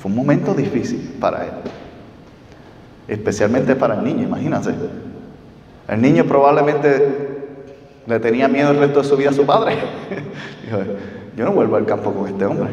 Fue 0.00 0.10
un 0.10 0.16
momento 0.16 0.54
difícil 0.54 1.16
para 1.20 1.44
él, 1.44 1.52
especialmente 3.08 3.74
para 3.74 3.96
el 3.96 4.04
niño, 4.04 4.22
imagínense. 4.22 4.74
El 5.88 6.00
niño 6.00 6.24
probablemente 6.24 7.34
le 8.06 8.20
tenía 8.20 8.48
miedo 8.48 8.70
el 8.70 8.78
resto 8.78 9.02
de 9.02 9.08
su 9.08 9.16
vida 9.16 9.30
a 9.30 9.32
su 9.32 9.44
padre. 9.44 9.76
Dijo, 10.64 10.78
yo 11.36 11.44
no 11.44 11.52
vuelvo 11.52 11.76
al 11.76 11.86
campo 11.86 12.12
con 12.12 12.28
este 12.28 12.44
hombre. 12.44 12.68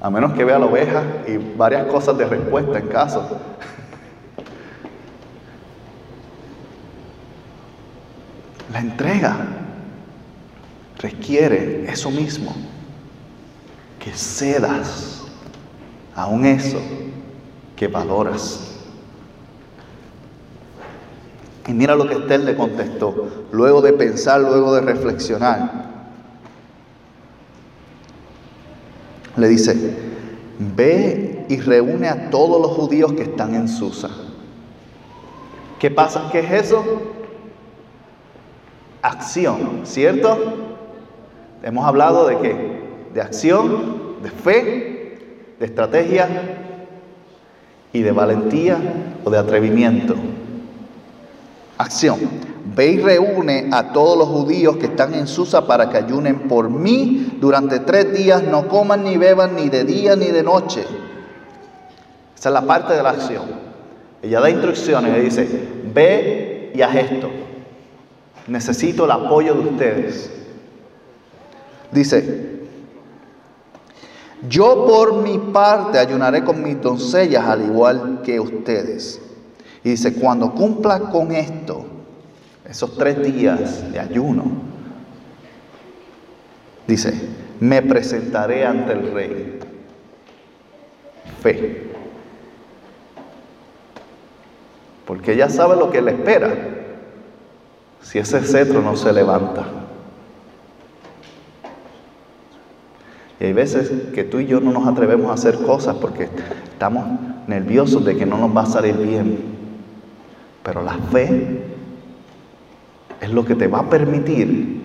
A 0.00 0.10
menos 0.10 0.32
que 0.32 0.44
vea 0.44 0.58
la 0.58 0.66
oveja 0.66 1.02
y 1.26 1.36
varias 1.56 1.86
cosas 1.86 2.18
de 2.18 2.26
respuesta 2.26 2.78
en 2.78 2.88
caso. 2.88 3.38
La 8.72 8.80
entrega 8.80 9.36
requiere 10.98 11.84
eso 11.90 12.10
mismo, 12.10 12.54
que 13.98 14.12
cedas 14.12 15.22
aún 16.14 16.46
eso 16.46 16.80
que 17.76 17.86
valoras. 17.86 18.78
Y 21.68 21.72
mira 21.72 21.94
lo 21.94 22.08
que 22.08 22.14
Esther 22.14 22.40
le 22.40 22.56
contestó, 22.56 23.46
luego 23.52 23.82
de 23.82 23.92
pensar, 23.92 24.40
luego 24.40 24.74
de 24.74 24.80
reflexionar. 24.80 25.92
Le 29.36 29.48
dice, 29.48 29.96
ve 30.58 31.44
y 31.48 31.58
reúne 31.60 32.08
a 32.08 32.30
todos 32.30 32.60
los 32.60 32.72
judíos 32.72 33.12
que 33.12 33.22
están 33.22 33.54
en 33.54 33.68
Susa. 33.68 34.08
¿Qué 35.78 35.90
pasa? 35.90 36.28
¿Qué 36.32 36.40
es 36.40 36.66
eso? 36.66 36.84
Acción, 39.02 39.80
¿cierto? 39.82 40.38
Hemos 41.62 41.84
hablado 41.84 42.28
de 42.28 42.38
qué? 42.38 42.82
De 43.12 43.20
acción, 43.20 44.22
de 44.22 44.30
fe, 44.30 45.18
de 45.58 45.66
estrategia 45.66 46.28
y 47.92 48.02
de 48.02 48.12
valentía 48.12 48.78
o 49.24 49.30
de 49.30 49.38
atrevimiento. 49.38 50.14
Acción. 51.78 52.18
Ve 52.76 52.92
y 52.92 52.98
reúne 53.00 53.68
a 53.72 53.92
todos 53.92 54.16
los 54.16 54.28
judíos 54.28 54.76
que 54.76 54.86
están 54.86 55.14
en 55.14 55.26
Susa 55.26 55.66
para 55.66 55.90
que 55.90 55.98
ayunen 55.98 56.48
por 56.48 56.70
mí 56.70 57.38
durante 57.40 57.80
tres 57.80 58.12
días, 58.12 58.44
no 58.44 58.68
coman 58.68 59.02
ni 59.02 59.16
beban 59.16 59.56
ni 59.56 59.68
de 59.68 59.84
día 59.84 60.14
ni 60.14 60.26
de 60.26 60.44
noche. 60.44 60.84
Esa 62.38 62.48
es 62.48 62.52
la 62.52 62.62
parte 62.62 62.94
de 62.94 63.02
la 63.02 63.10
acción. 63.10 63.44
Ella 64.22 64.40
da 64.40 64.48
instrucciones 64.48 65.16
y 65.18 65.20
dice, 65.20 65.68
ve 65.92 66.70
y 66.72 66.82
haz 66.82 66.94
esto. 66.94 67.30
Necesito 68.46 69.04
el 69.04 69.10
apoyo 69.10 69.54
de 69.54 69.60
ustedes. 69.60 70.30
Dice, 71.92 72.62
yo 74.48 74.86
por 74.86 75.22
mi 75.22 75.38
parte 75.38 75.98
ayunaré 75.98 76.42
con 76.42 76.62
mis 76.62 76.80
doncellas 76.80 77.44
al 77.44 77.62
igual 77.62 78.20
que 78.24 78.40
ustedes. 78.40 79.20
Y 79.84 79.90
dice, 79.90 80.14
cuando 80.14 80.52
cumpla 80.52 81.00
con 81.00 81.32
esto, 81.32 81.84
esos 82.68 82.96
tres 82.96 83.22
días 83.22 83.92
de 83.92 84.00
ayuno, 84.00 84.44
dice, 86.86 87.12
me 87.60 87.82
presentaré 87.82 88.66
ante 88.66 88.92
el 88.92 89.12
rey. 89.12 89.58
Fe. 91.40 91.90
Porque 95.06 95.32
ella 95.32 95.48
sabe 95.48 95.76
lo 95.76 95.90
que 95.90 96.00
le 96.00 96.12
espera 96.12 96.81
si 98.02 98.18
ese 98.18 98.40
cetro 98.42 98.82
no 98.82 98.96
se 98.96 99.12
levanta. 99.12 99.64
Y 103.40 103.44
hay 103.44 103.52
veces 103.52 103.90
que 104.14 104.24
tú 104.24 104.38
y 104.38 104.46
yo 104.46 104.60
no 104.60 104.72
nos 104.72 104.86
atrevemos 104.86 105.30
a 105.30 105.34
hacer 105.34 105.58
cosas 105.58 105.96
porque 105.96 106.28
estamos 106.72 107.04
nerviosos 107.48 108.04
de 108.04 108.16
que 108.16 108.26
no 108.26 108.38
nos 108.38 108.56
va 108.56 108.62
a 108.62 108.66
salir 108.66 108.96
bien. 108.96 109.38
Pero 110.62 110.82
la 110.82 110.94
fe 110.94 111.64
es 113.20 113.30
lo 113.30 113.44
que 113.44 113.54
te 113.54 113.66
va 113.66 113.80
a 113.80 113.90
permitir 113.90 114.80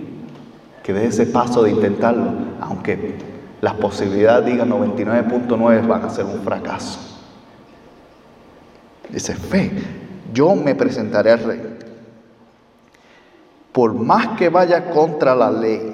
que 0.83 0.93
des 0.93 1.19
ese 1.19 1.31
paso 1.31 1.63
de 1.63 1.71
intentarlo, 1.71 2.31
aunque 2.61 3.15
las 3.61 3.73
posibilidades 3.73 4.45
digan 4.45 4.69
99.9 4.69 5.87
van 5.87 6.03
a 6.03 6.09
ser 6.09 6.25
un 6.25 6.41
fracaso. 6.41 6.99
Dice, 9.09 9.33
fe, 9.35 9.71
yo 10.33 10.55
me 10.55 10.75
presentaré 10.75 11.31
al 11.31 11.43
rey. 11.43 11.61
Por 13.77 13.93
más 13.93 14.29
que 14.39 14.49
vaya 14.49 14.89
contra 14.89 15.35
la 15.35 15.51
ley, 15.51 15.93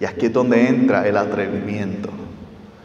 y 0.00 0.04
aquí 0.06 0.24
es 0.24 0.32
donde 0.32 0.66
entra 0.66 1.06
el 1.06 1.14
atrevimiento, 1.14 2.08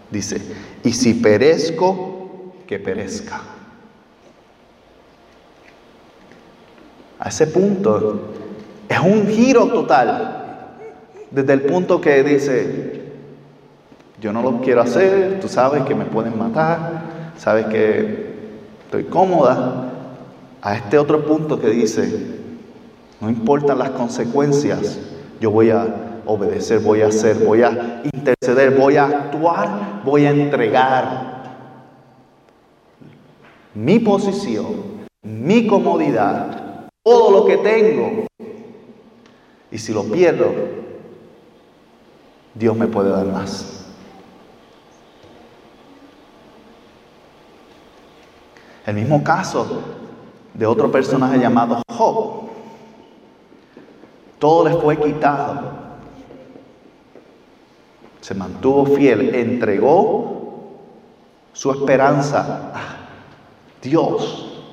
dice, 0.09 0.41
y 0.83 0.91
si 0.91 1.13
perezco, 1.13 2.51
que 2.67 2.77
perezca. 2.77 3.39
A 7.19 7.29
ese 7.29 7.47
punto 7.47 8.33
es 8.89 8.99
un 8.99 9.25
giro 9.27 9.67
total. 9.67 10.75
Desde 11.31 11.53
el 11.53 11.61
punto 11.61 12.01
que 12.01 12.23
dice, 12.23 13.13
yo 14.19 14.33
no 14.33 14.41
lo 14.41 14.59
quiero 14.59 14.81
hacer, 14.81 15.39
tú 15.39 15.47
sabes 15.47 15.83
que 15.83 15.95
me 15.95 16.03
pueden 16.03 16.37
matar, 16.37 17.03
sabes 17.37 17.67
que 17.67 18.33
estoy 18.83 19.05
cómoda, 19.05 19.89
a 20.61 20.75
este 20.75 20.97
otro 20.97 21.25
punto 21.25 21.61
que 21.61 21.69
dice, 21.69 22.40
no 23.21 23.29
importan 23.29 23.77
las 23.77 23.91
consecuencias, 23.91 24.99
yo 25.39 25.51
voy 25.51 25.69
a 25.69 26.21
obedecer, 26.25 26.79
voy 26.79 27.01
a 27.01 27.07
hacer, 27.07 27.37
voy 27.37 27.61
a 27.61 28.01
interceder, 28.11 28.75
voy 28.75 28.97
a 28.97 29.05
actuar, 29.05 30.01
voy 30.03 30.25
a 30.25 30.31
entregar 30.31 31.31
mi 33.75 33.99
posición, 33.99 35.05
mi 35.21 35.67
comodidad, 35.67 36.89
todo 37.03 37.31
lo 37.31 37.45
que 37.45 37.57
tengo. 37.57 38.25
Y 39.71 39.77
si 39.77 39.93
lo 39.93 40.03
pierdo, 40.03 40.51
Dios 42.55 42.75
me 42.75 42.87
puede 42.87 43.11
dar 43.11 43.27
más. 43.27 43.85
El 48.85 48.95
mismo 48.95 49.23
caso 49.23 49.67
de 50.55 50.65
otro 50.65 50.91
personaje 50.91 51.37
llamado 51.37 51.81
Job. 51.87 52.40
Todo 54.41 54.67
le 54.67 54.75
fue 54.75 54.97
quitado. 54.97 55.61
Se 58.21 58.33
mantuvo 58.33 58.87
fiel, 58.87 59.35
entregó 59.35 60.79
su 61.53 61.69
esperanza 61.69 62.71
a 62.73 62.81
Dios 63.83 64.63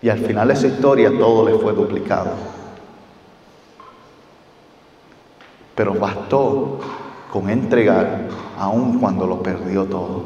y 0.00 0.08
al 0.08 0.20
final 0.20 0.46
de 0.46 0.54
esa 0.54 0.68
historia 0.68 1.10
todo 1.18 1.44
le 1.44 1.58
fue 1.58 1.72
duplicado. 1.72 2.30
Pero 5.74 5.94
bastó 5.94 6.78
con 7.32 7.50
entregar 7.50 8.28
aun 8.56 9.00
cuando 9.00 9.26
lo 9.26 9.42
perdió 9.42 9.86
todo. 9.86 10.22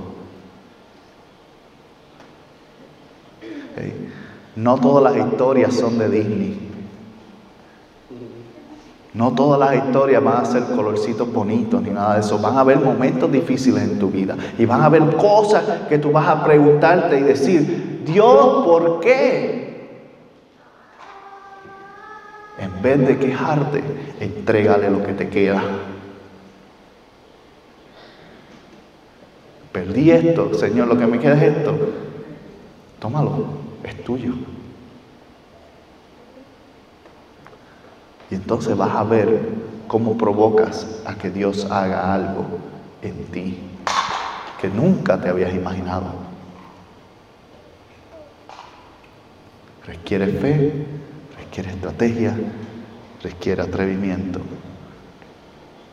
No 4.57 4.79
todas 4.79 5.11
las 5.11 5.27
historias 5.27 5.73
son 5.73 5.97
de 5.99 6.11
Disney. 6.11 6.68
No 9.15 9.35
todas 9.35 9.59
las 9.59 9.85
historias 9.85 10.23
van 10.23 10.43
a 10.43 10.45
ser 10.45 10.65
colorcitos 10.65 11.33
bonitos 11.33 11.83
ni 11.83 11.91
nada 11.91 12.15
de 12.15 12.21
eso. 12.21 12.39
Van 12.39 12.57
a 12.57 12.61
haber 12.61 12.79
momentos 12.79 13.31
difíciles 13.33 13.83
en 13.83 13.99
tu 13.99 14.11
vida. 14.11 14.37
Y 14.59 14.67
van 14.67 14.83
a 14.83 14.87
haber 14.87 15.17
cosas 15.17 15.65
que 15.89 15.99
tú 15.99 16.13
vas 16.13 16.29
a 16.29 16.45
preguntarte 16.45 17.19
y 17.19 17.23
decir, 17.23 18.03
Dios, 18.05 18.65
¿por 18.65 19.01
qué? 19.01 19.59
En 22.59 22.83
vez 22.83 23.07
de 23.07 23.19
quejarte, 23.19 23.83
entrégale 24.21 24.91
lo 24.91 25.03
que 25.03 25.13
te 25.15 25.29
queda. 25.29 25.63
Perdí 29.73 30.11
esto, 30.11 30.53
Señor, 30.55 30.89
lo 30.89 30.99
que 30.99 31.07
me 31.07 31.19
queda 31.19 31.35
es 31.35 31.57
esto. 31.57 31.75
Tómalo, 32.99 33.45
es 33.85 34.03
tuyo. 34.05 34.33
Y 38.31 38.35
entonces 38.35 38.77
vas 38.77 38.95
a 38.95 39.05
ver 39.05 39.41
cómo 39.87 40.19
provocas 40.19 40.87
a 41.07 41.15
que 41.15 41.31
Dios 41.31 41.67
haga 41.71 42.15
algo 42.15 42.47
en 43.03 43.25
ti 43.27 43.59
que 44.61 44.69
nunca 44.69 45.21
te 45.21 45.29
habías 45.29 45.55
imaginado. 45.55 46.07
Requiere 49.87 50.27
fe, 50.27 50.87
requiere 51.39 51.71
estrategia, 51.71 52.37
requiere 53.23 53.63
atrevimiento, 53.63 54.41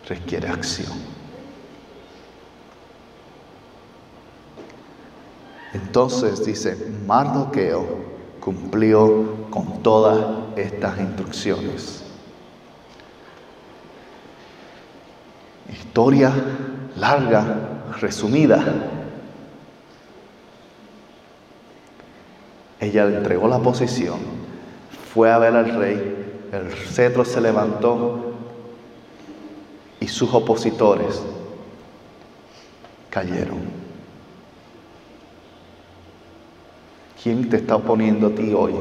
requiere 0.08 0.50
acción. 0.50 0.92
Entonces 5.74 6.44
dice, 6.46 6.76
Mardoqueo 7.06 7.86
cumplió 8.40 9.50
con 9.50 9.84
todas 9.84 10.58
estas 10.58 11.00
instrucciones. 11.00 12.05
Historia 15.96 16.30
larga, 16.98 17.46
resumida. 18.02 18.62
Ella 22.82 23.06
le 23.06 23.16
entregó 23.16 23.48
la 23.48 23.60
posición 23.60 24.20
fue 25.14 25.32
a 25.32 25.38
ver 25.38 25.56
al 25.56 25.74
rey, 25.74 26.50
el 26.52 26.70
cetro 26.74 27.24
se 27.24 27.40
levantó 27.40 28.34
y 30.02 30.10
sus 30.10 30.34
opositores 30.34 31.24
cayeron. 33.10 33.60
¿Quién 37.24 37.50
te 37.50 37.56
está 37.56 37.78
oponiendo 37.78 38.28
a 38.28 38.32
ti 38.32 38.54
hoy? 38.54 38.74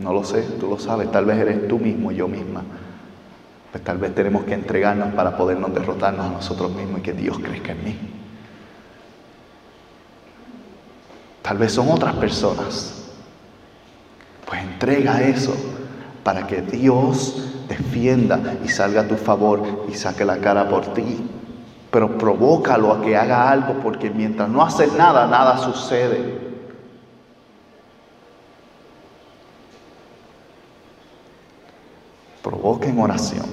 No 0.00 0.12
lo 0.12 0.24
sé, 0.24 0.42
tú 0.58 0.66
lo 0.66 0.80
sabes, 0.80 1.08
tal 1.12 1.24
vez 1.24 1.38
eres 1.38 1.68
tú 1.68 1.78
mismo, 1.78 2.10
yo 2.10 2.26
misma. 2.26 2.64
Pues 3.70 3.84
tal 3.84 3.98
vez 3.98 4.14
tenemos 4.14 4.44
que 4.44 4.54
entregarnos 4.54 5.14
para 5.14 5.36
podernos 5.36 5.74
derrotarnos 5.74 6.26
a 6.26 6.30
nosotros 6.30 6.70
mismos 6.72 7.00
y 7.00 7.02
que 7.02 7.12
Dios 7.12 7.38
crezca 7.38 7.72
en 7.72 7.84
mí. 7.84 7.98
Tal 11.42 11.56
vez 11.58 11.72
son 11.72 11.90
otras 11.90 12.14
personas. 12.16 12.94
Pues 14.46 14.62
entrega 14.62 15.22
eso 15.22 15.54
para 16.22 16.46
que 16.46 16.62
Dios 16.62 17.64
defienda 17.68 18.56
y 18.64 18.68
salga 18.68 19.02
a 19.02 19.08
tu 19.08 19.16
favor 19.16 19.86
y 19.88 19.94
saque 19.94 20.24
la 20.24 20.38
cara 20.38 20.68
por 20.68 20.92
ti. 20.94 21.26
Pero 21.90 22.18
provócalo 22.18 22.92
a 22.92 23.00
que 23.00 23.16
haga 23.16 23.50
algo 23.50 23.80
porque 23.82 24.10
mientras 24.10 24.48
no 24.48 24.62
hace 24.62 24.86
nada, 24.88 25.26
nada 25.26 25.56
sucede. 25.58 26.48
Provoca 32.42 32.88
en 32.88 32.98
oración, 32.98 33.46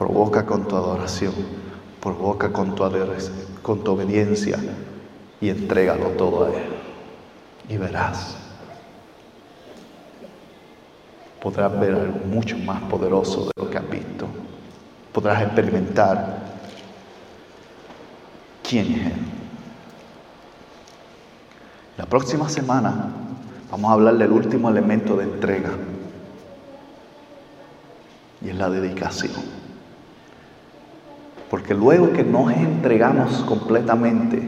provoca 0.00 0.46
con 0.46 0.66
tu 0.66 0.76
adoración, 0.76 1.34
provoca 2.00 2.50
con 2.50 2.74
tu, 2.74 2.82
con 3.60 3.84
tu 3.84 3.92
obediencia 3.92 4.58
y 5.42 5.50
entrégalo 5.50 6.06
todo 6.12 6.46
a 6.46 6.48
Él. 6.48 6.64
Y 7.68 7.76
verás, 7.76 8.34
podrás 11.42 11.78
ver 11.78 11.96
algo 11.96 12.18
mucho 12.24 12.56
más 12.56 12.80
poderoso 12.84 13.44
de 13.44 13.50
lo 13.62 13.68
que 13.68 13.76
has 13.76 13.90
visto. 13.90 14.26
Podrás 15.12 15.42
experimentar 15.42 16.38
quién 18.66 18.86
es 18.86 19.06
Él. 19.06 19.22
La 21.98 22.06
próxima 22.06 22.48
semana 22.48 23.10
vamos 23.70 23.90
a 23.90 23.92
hablar 23.92 24.16
del 24.16 24.32
último 24.32 24.70
elemento 24.70 25.14
de 25.18 25.24
entrega 25.24 25.72
y 28.40 28.48
es 28.48 28.56
la 28.56 28.70
dedicación. 28.70 29.59
Porque 31.50 31.74
luego 31.74 32.12
que 32.12 32.22
nos 32.22 32.52
entregamos 32.52 33.42
completamente, 33.42 34.40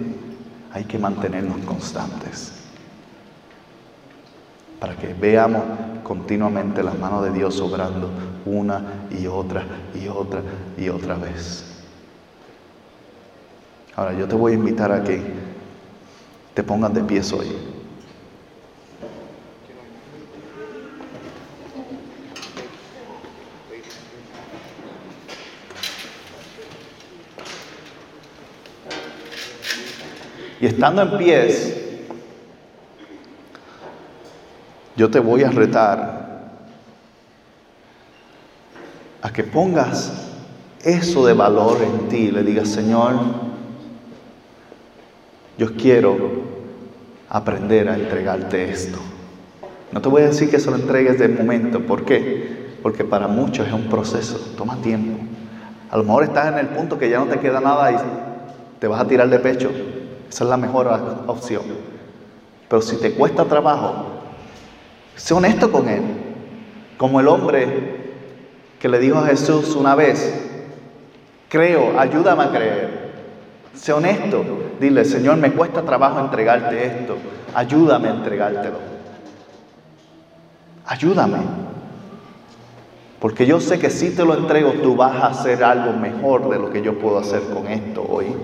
hay 0.72 0.84
que 0.84 0.98
mantenernos 0.98 1.58
constantes. 1.66 2.52
Para 4.78 4.96
que 4.96 5.12
veamos 5.12 5.62
continuamente 6.04 6.82
las 6.82 6.96
manos 6.98 7.24
de 7.24 7.32
Dios 7.32 7.60
obrando 7.60 8.08
una 8.46 8.82
y 9.10 9.26
otra 9.26 9.64
y 10.00 10.06
otra 10.06 10.42
y 10.78 10.88
otra 10.88 11.16
vez. 11.16 11.64
Ahora 13.96 14.12
yo 14.14 14.26
te 14.26 14.36
voy 14.36 14.52
a 14.52 14.54
invitar 14.54 14.92
a 14.92 15.02
que 15.02 15.20
te 16.54 16.62
pongas 16.62 16.94
de 16.94 17.02
pie 17.02 17.20
hoy. 17.36 17.71
Y 30.62 30.66
estando 30.66 31.02
en 31.02 31.18
pies, 31.18 31.76
yo 34.94 35.10
te 35.10 35.18
voy 35.18 35.42
a 35.42 35.50
retar 35.50 36.52
a 39.20 39.32
que 39.32 39.42
pongas 39.42 40.12
eso 40.84 41.26
de 41.26 41.32
valor 41.32 41.78
en 41.82 42.08
ti. 42.08 42.30
Le 42.30 42.44
digas, 42.44 42.68
Señor, 42.68 43.14
yo 45.58 45.74
quiero 45.74 46.16
aprender 47.28 47.88
a 47.88 47.96
entregarte 47.96 48.70
esto. 48.70 48.98
No 49.90 50.00
te 50.00 50.08
voy 50.08 50.22
a 50.22 50.26
decir 50.26 50.48
que 50.48 50.60
se 50.60 50.70
lo 50.70 50.76
entregues 50.76 51.18
de 51.18 51.26
momento. 51.26 51.80
¿Por 51.80 52.04
qué? 52.04 52.76
Porque 52.84 53.02
para 53.02 53.26
muchos 53.26 53.66
es 53.66 53.72
un 53.72 53.88
proceso, 53.88 54.38
toma 54.56 54.76
tiempo. 54.76 55.18
A 55.90 55.96
lo 55.96 56.04
mejor 56.04 56.22
estás 56.22 56.52
en 56.52 56.58
el 56.58 56.68
punto 56.68 57.00
que 57.00 57.10
ya 57.10 57.18
no 57.18 57.26
te 57.26 57.40
queda 57.40 57.60
nada 57.60 57.90
y 57.90 57.96
te 58.78 58.86
vas 58.86 59.00
a 59.00 59.08
tirar 59.08 59.28
de 59.28 59.40
pecho. 59.40 59.91
Esa 60.32 60.44
es 60.44 60.50
la 60.50 60.56
mejor 60.56 60.88
opción. 61.26 61.60
Pero 62.66 62.80
si 62.80 62.96
te 62.96 63.12
cuesta 63.12 63.44
trabajo, 63.44 64.06
sé 65.14 65.34
honesto 65.34 65.70
con 65.70 65.86
Él. 65.90 66.00
Como 66.96 67.20
el 67.20 67.28
hombre 67.28 68.14
que 68.80 68.88
le 68.88 68.98
dijo 68.98 69.18
a 69.18 69.26
Jesús 69.26 69.76
una 69.76 69.94
vez, 69.94 70.32
creo, 71.50 72.00
ayúdame 72.00 72.44
a 72.44 72.50
creer. 72.50 73.12
Sé 73.74 73.92
honesto, 73.92 74.42
dile, 74.80 75.04
Señor, 75.04 75.36
me 75.36 75.52
cuesta 75.52 75.82
trabajo 75.82 76.20
entregarte 76.20 76.82
esto, 76.86 77.16
ayúdame 77.54 78.08
a 78.08 78.12
entregártelo. 78.12 78.78
Ayúdame. 80.86 81.40
Porque 83.20 83.44
yo 83.44 83.60
sé 83.60 83.78
que 83.78 83.90
si 83.90 84.16
te 84.16 84.24
lo 84.24 84.34
entrego, 84.34 84.72
tú 84.82 84.96
vas 84.96 85.14
a 85.14 85.26
hacer 85.26 85.62
algo 85.62 85.92
mejor 85.92 86.48
de 86.48 86.58
lo 86.58 86.70
que 86.70 86.80
yo 86.80 86.98
puedo 86.98 87.18
hacer 87.18 87.42
con 87.52 87.66
esto 87.66 88.02
hoy. 88.08 88.34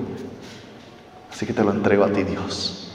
Así 1.38 1.46
que 1.46 1.52
te 1.52 1.62
lo 1.62 1.70
entrego 1.70 2.02
a 2.02 2.08
ti, 2.08 2.24
Dios. 2.24 2.88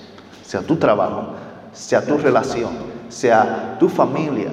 Sea 0.44 0.60
tu 0.60 0.76
trabajo, 0.76 1.28
sea 1.72 2.06
tu 2.06 2.18
relación, 2.18 2.72
sea 3.08 3.78
tu 3.80 3.88
familia, 3.88 4.50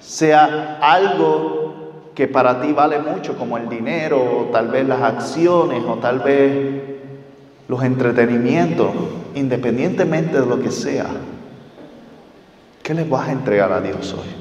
sea 0.00 0.78
algo 0.80 2.08
que 2.14 2.26
para 2.26 2.62
ti 2.62 2.72
vale 2.72 3.00
mucho, 3.00 3.36
como 3.36 3.58
el 3.58 3.68
dinero, 3.68 4.16
o 4.16 4.44
tal 4.44 4.68
vez 4.68 4.88
las 4.88 5.02
acciones, 5.02 5.84
o 5.86 5.96
tal 5.96 6.20
vez 6.20 6.80
los 7.68 7.82
entretenimientos, 7.84 8.88
independientemente 9.34 10.40
de 10.40 10.46
lo 10.46 10.58
que 10.58 10.70
sea. 10.70 11.08
¿Qué 12.82 12.94
le 12.94 13.04
vas 13.04 13.28
a 13.28 13.32
entregar 13.32 13.70
a 13.72 13.82
Dios 13.82 14.14
hoy? 14.14 14.40